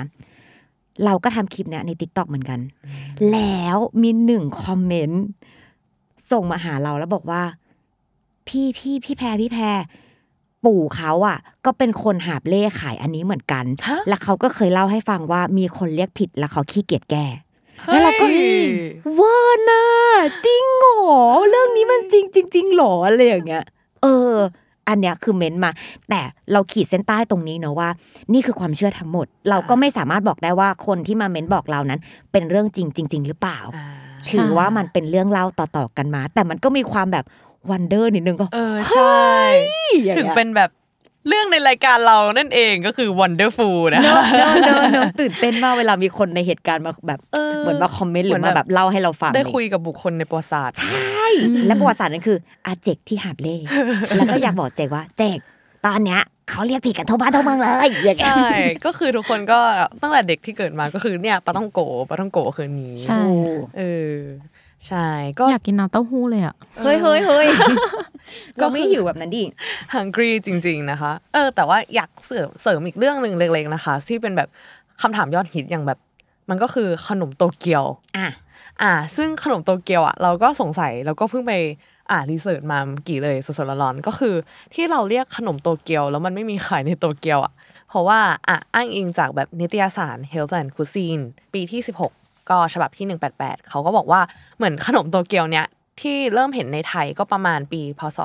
[1.04, 2.60] เราก็ทำคลิปเนี้ยใน TikTok เหมือนกัน
[3.32, 5.22] แล้วมีหนึ่ง comment
[6.30, 7.42] ส่งมาหาเราแล้วบอกว่า
[8.48, 9.78] พี่พี่พี่แพรพี่แพร
[10.64, 17.26] ปู่เขาอะ ก็เป็นคนหาบเร่ขายอันนี้เหมือนกันฮะแล้วเขาก็เคยเล่าให้ฟังว่ามีคนเรียกผิดแล้วเขาขี้เกียจแก้
[17.86, 18.64] แล้วเราก็เฮ้ย
[19.14, 19.82] เวอร์น่ะ
[20.44, 21.00] จริงเหรอ
[21.50, 23.64] เรื่องนี้มันจริงจริงๆหรออะไรอย่างเงี้ย
[24.02, 24.34] เออ
[24.88, 25.70] อันเนี้ยคือเม้นต์มา
[26.10, 26.20] แต่
[26.52, 27.88] เราขีดเส้นใต้ตรงนี้เนอะว่า
[28.32, 32.00] นี่คือความเชื่อทั้งหมด เราก็ไม่สามารถบอกได้ว่าคนที่มาเม้นบอกเรานั้น
[32.32, 33.86] เป็นเรื่องจริงจริง ๆ หรือเปล่าอ่า
[34.32, 37.24] ถือว่ามันเป็นเรื่องเล่าต่อๆกันมา แต่มันก็มีความแบบ
[37.70, 39.32] wonder นิดนึงก็เออใช่
[40.04, 40.70] อย่างถึงเงี้ยเป็นแบบ
[41.28, 51.26] เรื่องในรายการเรานั่นเองก็คือ Wonderful นะเนอะเนอะเนอะเนอะตื่นเต้นมากเวลามีคนในเหตุการณ์มาแบบเออเหมือนมา comment หรือเหมืมาอนแบแบบบเล่าให้เราฟังได้อะไรคุยกับบุคคลในประวัติศาสตร์ใช่
[51.66, 53.56] และประวัติศาสตร์นั้นคืออาเจกที่หาบเล่
[54.16, 55.38] แล้วก็อยากบอกเจกว่าเจก
[55.86, 58.48] ตอนเนี้ยเขาเรียกผิดกันทั่วบ้านทั่วเมืองเลยอย่างเงี้ยใช่
[58.86, 59.58] ก็คือทุกคนก็
[60.02, 63.20] ตั้งแต่เด็กที่เกิดมาก็คือเนี่ยปลาต้องโกปลาต้องโกคือนี้ใช่
[63.78, 64.14] เออ
[64.86, 65.08] ใช่
[65.38, 67.46] ก็อยากกินน้ำเต้าหู้เลยอะเฮ้ยเฮ้ยเฮ้ย
[68.60, 69.44] ก็เราคือไม่หิวแบบนั้นดิ
[69.94, 74.48] hungry จริง ๆนะคะ เออ แต่ว่าอยากเสริมเสริมอีกเรื่องหนึ่งเล็กๆนะคะ ที่เป็นแบบ
[75.02, 75.98] คำถามยอดฮิตอย่างแบบ
[76.50, 77.84] มันก็คือขนมโตเกียว
[78.16, 78.28] อะ
[78.82, 81.52] อ่า ซึ่งขนมโตเกียวอะเราก็สงสัยแล้วก็เพิ่งไป
[82.10, 84.34] อ่ารีเสิร์ชมาเมื่อกี่เลยสดๆร้อนๆก็คือ
[84.74, 87.52] ที่เราเรียกขนมโตเกียว แล้วมันไม่มีขายในโตเกียวอะ
[87.88, 91.22] เพราะว่าอะอ้างอิงจากแบบนิตยสาร Health and Cuisine
[91.54, 93.06] ปีที่ 16 ก็ฉบับที่
[93.40, 94.20] 188 เขาก็บอกว่า
[94.56, 95.66] เหมือนขนมโตเกียวเนี้ย
[96.00, 98.18] ที่เริ่มเห็นในไทยก็ประมาณปี พศ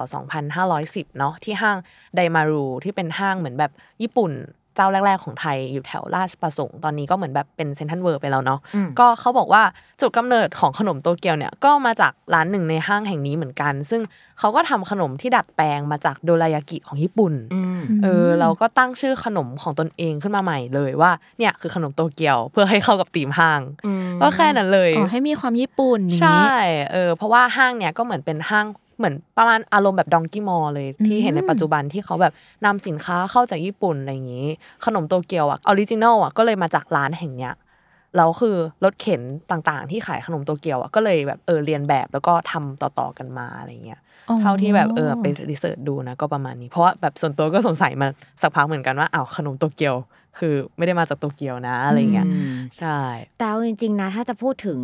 [0.52, 1.78] 2510 เนาะที่ห้าง
[2.16, 3.72] ไดมารูที่เป็นห้างเหมือนแบบ
[4.02, 4.32] ญี่ปุ่น
[4.76, 9.64] เจ้าแรก ๆของไทยอยู่แถวราชประสงค์ตอนนี้ก็เหมือนแบบเป็น Central World ไปแล้วเนาะอืมก็เขาบอกว่า
[10.02, 14.02] จุดกำเนิดของขนมโตเกียวเนี่ยก็มาจากร้านหนึ่งในห้างแห่งนี้เหมือนกัน ซึ่ง
[14.40, 28.66] เขาก็ทำขนมที่ดัดแปลงมาจากโดรายากิของญี่ปุ่นอืมเออเราก็ตั้งชื่อขนมของตนเองขึ้นมาใหม่เลยว่าเนี่ยคือขนมโตเกียวเพื่อให้เข้ากับธีมห้างอืมก็แค่นั้นเลยอ๋อให้มีความญี่ปุ่นอย่างใช่นี้เออเพราะว่าห้างเนี่ยก็เหมือนเป็นห้าง
[28.98, 32.34] เหมือนประมาณอารมณ์แบบ Donki Mall เลยที่เห็นในปัจจุบันที่เขาแบบ
[32.66, 34.48] นำสินค้าเข้าจากญี่ปุ่นอะไรอย่างนี้
[34.86, 37.54] ขนมโตเกียวอะ original อะก็เลยมาจากร้านแห่งเนี้ย
[38.18, 39.22] แล้วคือรถเข็น
[39.52, 48.08] ต่างๆ ที่ขายขนมโตเกียวอะก็เลยแบบเออเลียนแบบแล้วก็ทำต่อๆกันมาอะไรเงี้ยอ๋อเท่าที่แบบเออไป research ดูนะก็ประมาณนี้ เพราะว่าแบบส่วนตัวก็สงสัยมา
[48.42, 49.96] สักพักเหมือนกันว่าอ้าวขนมโตเกียว
[50.40, 53.00] คือไม่ได้มาจากโตเกียวนะอะไรเงี้ยอืมใช่
[53.38, 54.80] แต่เอาจริงๆนะ ถ้าจะพูดถึง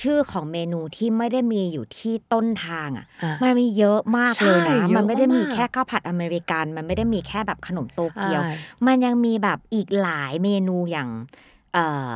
[0.00, 8.52] ชื่อของเมนูที่ไม่ได้มีอยู่ที่ต้นทางอะอะมันมีเยอะมากเลยนะใช่เยอะมันไม่ได้มีมากแค่ข้าวผัดอเมริกัน มันไม่ได้มีแค่แบบขนมโตเกียวใช่
[8.86, 11.08] มันยังมีแบบอีกหลายเมนูอย่าง
[11.74, 12.10] เอ่อ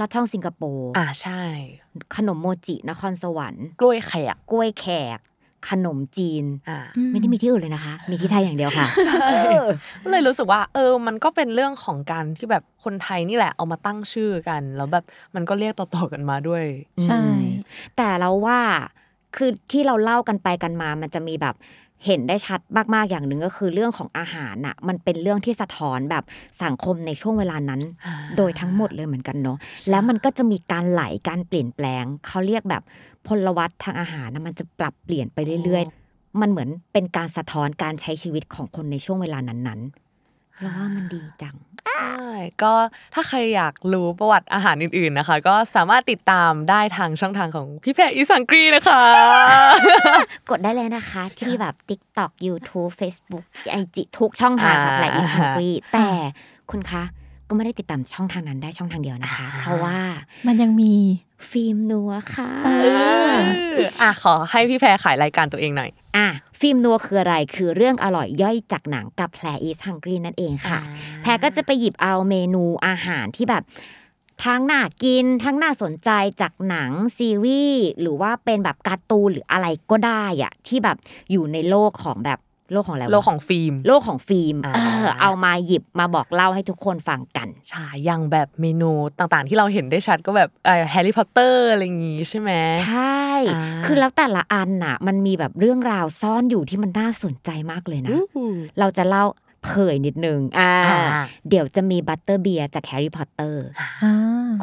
[0.00, 1.42] ลอดช่องสิงคโปร์อ่าใช่
[2.16, 5.18] ขนมโมจินครสวรรค์กล้วยแขกกล้วยแขก
[5.68, 6.78] ขนมจีนอ่า
[7.10, 8.86] ไม่ได้มีที่อื่นเลยนะคะ มีที่ไทยอย่างเดียวค่ะ
[10.04, 15.04] ก็เลยรู้สึกว่า เออ มันก็เป็นเรื่องของการที่แบบคนไทยนี่แหละเอามาตั้งชื่อกัน แล้วแบบ
[15.34, 16.64] มันก็เรียกต่อๆกันมาด้วย
[17.06, 17.20] ใช่
[17.96, 18.60] แต่เราว่า
[19.36, 21.54] คือที่เราเล่ากันไปกันมา มันจะมีแบบ
[22.06, 22.60] เห็นได้ชัด
[22.94, 26.24] มากๆอย่างหนึ่งก็คือเรื่องของอาหารน่ะมันเป็นเรื่องที่สะท้อนแบบ
[26.62, 29.58] สังคมในช่วงเวลานั้นอ่าโดยทั้งหมดเลยเหมือนกันเนาะ
[29.90, 32.82] แล้วมันก็จะมีการไหลการเปลี่ยนแปลงเขาเรียกแบบ
[33.26, 40.03] พลวัตทางอาหารนะมันจะปรับเปลี่ยนไปเรื่อย ๆ มันเหมือนเป็นการสะท้อนการใช้ชีวิตของคนในช่วงเวลานั้นๆ
[40.60, 41.56] เราว่ามันดีจัง
[41.88, 42.18] ใช่
[42.62, 42.72] ก็
[43.14, 49.02] ถ้าใครอยากรู้ประวัติอาหารอื่นๆนะคะ ก็สามารถติดตามได้ทางช่องทางของพี่แพรอีสังกรีนะคะ
[50.50, 53.44] กดได้เลยนะคะที่แบบ TikTok YouTube Facebook
[53.80, 56.08] IG ทุกช่องทางกับแหละอีสกรีแต่
[56.70, 57.02] คุณคะ
[57.48, 59.98] ก็ไม่ได้ติดตามช่องทางนั้นได้ช่องทางเดียวนะคะ เพราะว่า
[60.46, 60.94] มันยังมี
[61.50, 62.68] ฟิล์มนัวค่ะเอ
[63.30, 63.34] อ
[64.00, 66.28] อะขอให้พี่แพรขายรายการตัวเองหน่อยอะ
[66.60, 70.80] ฟิล์มนัวคืออะไรคือเรื่องอร่อยย่อยจากหนังกับแพรอีสฮังกรีนั่นเองค่ะ
[71.22, 73.64] แพรก็จะไปหยิบเอาเมนูอาหารที่แบบ
[74.44, 80.96] ทั้งน่ากินทั้งน่าสนใจจากหนังซีรีส์หรือว่าเป็นแบบการ์ตูนหรืออะไรก็ได้อะที่แบบ
[81.30, 82.38] อยู่ในโลกของแบบ
[82.72, 92.50] โลกของอะไรวะโลกของฟิล์ม โลกของฟิล์มอ่าเออเอามาหยิบมาบอกเล่าให้ทุกคนฟังกันใช่อย่างแบบเมนูต่างๆ ที่เราเห็นได้ชัดก็แบบเออ Harry Potter อะไรอย่างงี้ใช่ไหม
[92.86, 98.16] ใช่อ่าคือแล้วแต่ละอันน่ะ มันมีแบบเรื่องราวซ่อนอยู่ที่มันน่าสนใจมากเลยนะ
[98.78, 99.24] เราจะเล่า
[99.64, 103.64] เผยนิดนึงอ่าอ่าเดี๋ยวจะมี butterbeer จาก Harry Potter
[104.02, 104.12] อ่า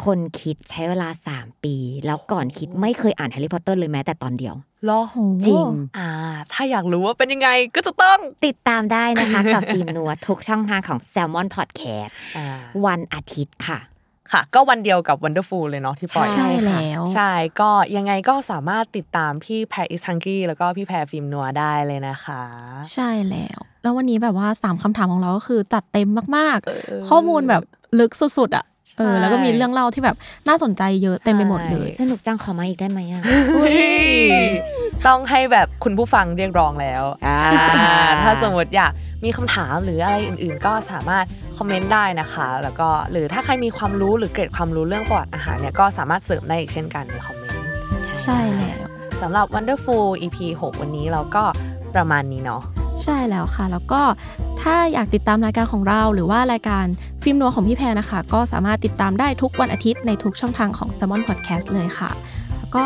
[0.05, 1.75] คนคิดใช้เวลา 3 ปี
[2.05, 5.65] แล้วก่อนคิดไม่เคยอ่านแฮร์รี่พอตเตอร์เลยแม้แต่ตอนเดียวเหรอโอ้จริง
[5.97, 6.09] อ่า
[6.53, 12.47] ถ้าอยากรู้ว่าเป็นยังไงก็จะต้องติดตามได้นะคะ กับฟิล์มนัวทุกช่องทางของ Salmon Podcast อ่า
[12.85, 13.79] วันอาทิตย์ค่ะ
[14.31, 17.31] ค่ะ ก็วันเดียวกับ Wonderful เลยเนาะที่ปล่อยใช่แล้ว ใช่
[17.61, 22.41] ก็ยังไงก็สามารถติดตามพี่แพรอิสฮังกี้แล้วก็พี่แพรฟิล์มนัวได้เลยนะคะ
[22.93, 27.61] ใช่แล้ว แล้ววันนี้แบบว่าสามคำถามของเราก็คือจัดเต็มมากเออๆข้อมูลแบบ
[27.99, 28.65] ลึกสุดๆอะ
[28.97, 30.15] เออใช่แล้วก็มีเรื่องเล่าที่แบบ
[30.47, 33.23] น่าสนใจเยอะเต็มไปหมดเลย สนุกจังขอมาอีกได้ไหมอะ
[33.55, 33.77] อุ๊ย
[35.07, 37.39] ต้องให้แบบคุณผู้ฟังเรียกร้องแล้วอ่า
[38.23, 38.91] ถ้าสมมติอยาก
[39.23, 41.25] มีคำถามหรืออะไรอื่นๆ ก็สามารถ
[41.57, 47.63] คอมเมนต์ได้นะคะ แล้วก็หรือถ้าใครมีความรู้หรือเกร็ดความรู้เรื่องประวัติอาหารเนี่ยก็สามารถเสริมได้อีกเช่นกันในคอมเมนต์
[48.23, 48.89] ใช่แล้ว
[49.21, 51.43] สำหรับ Wonderful EP 6 วันนี้เราก็
[51.95, 52.63] ประมาณนี้เนาะ
[53.03, 54.01] ใช่แล้วค่ะ แล้วก็
[54.61, 56.85] ถ้าอยากติดตามรายการของเราหรือว่ารายการ
[57.23, 62.11] ฟิล์มนัวของพี่แพรนะคะ ก็สามารถติดตามได้ทุกวันอาทิตย์ในทุกช่องทางของ s ซ m o n Podcast เลยค่ะ
[62.57, 62.83] แล้วก็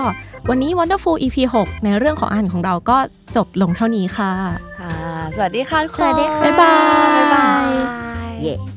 [0.49, 2.97] วันนี้ Wonderful EP 6 ในเรื่องของอ่านของเราก็
[3.35, 4.31] จบลงเท่านี้ค่ะ
[4.79, 4.93] ค่ะ
[5.35, 6.75] สวัสดีค่ะทุกคนสวัสดีค่ะ บ๊ายบา
[7.65, 7.67] ย
[8.41, 8.74] เย่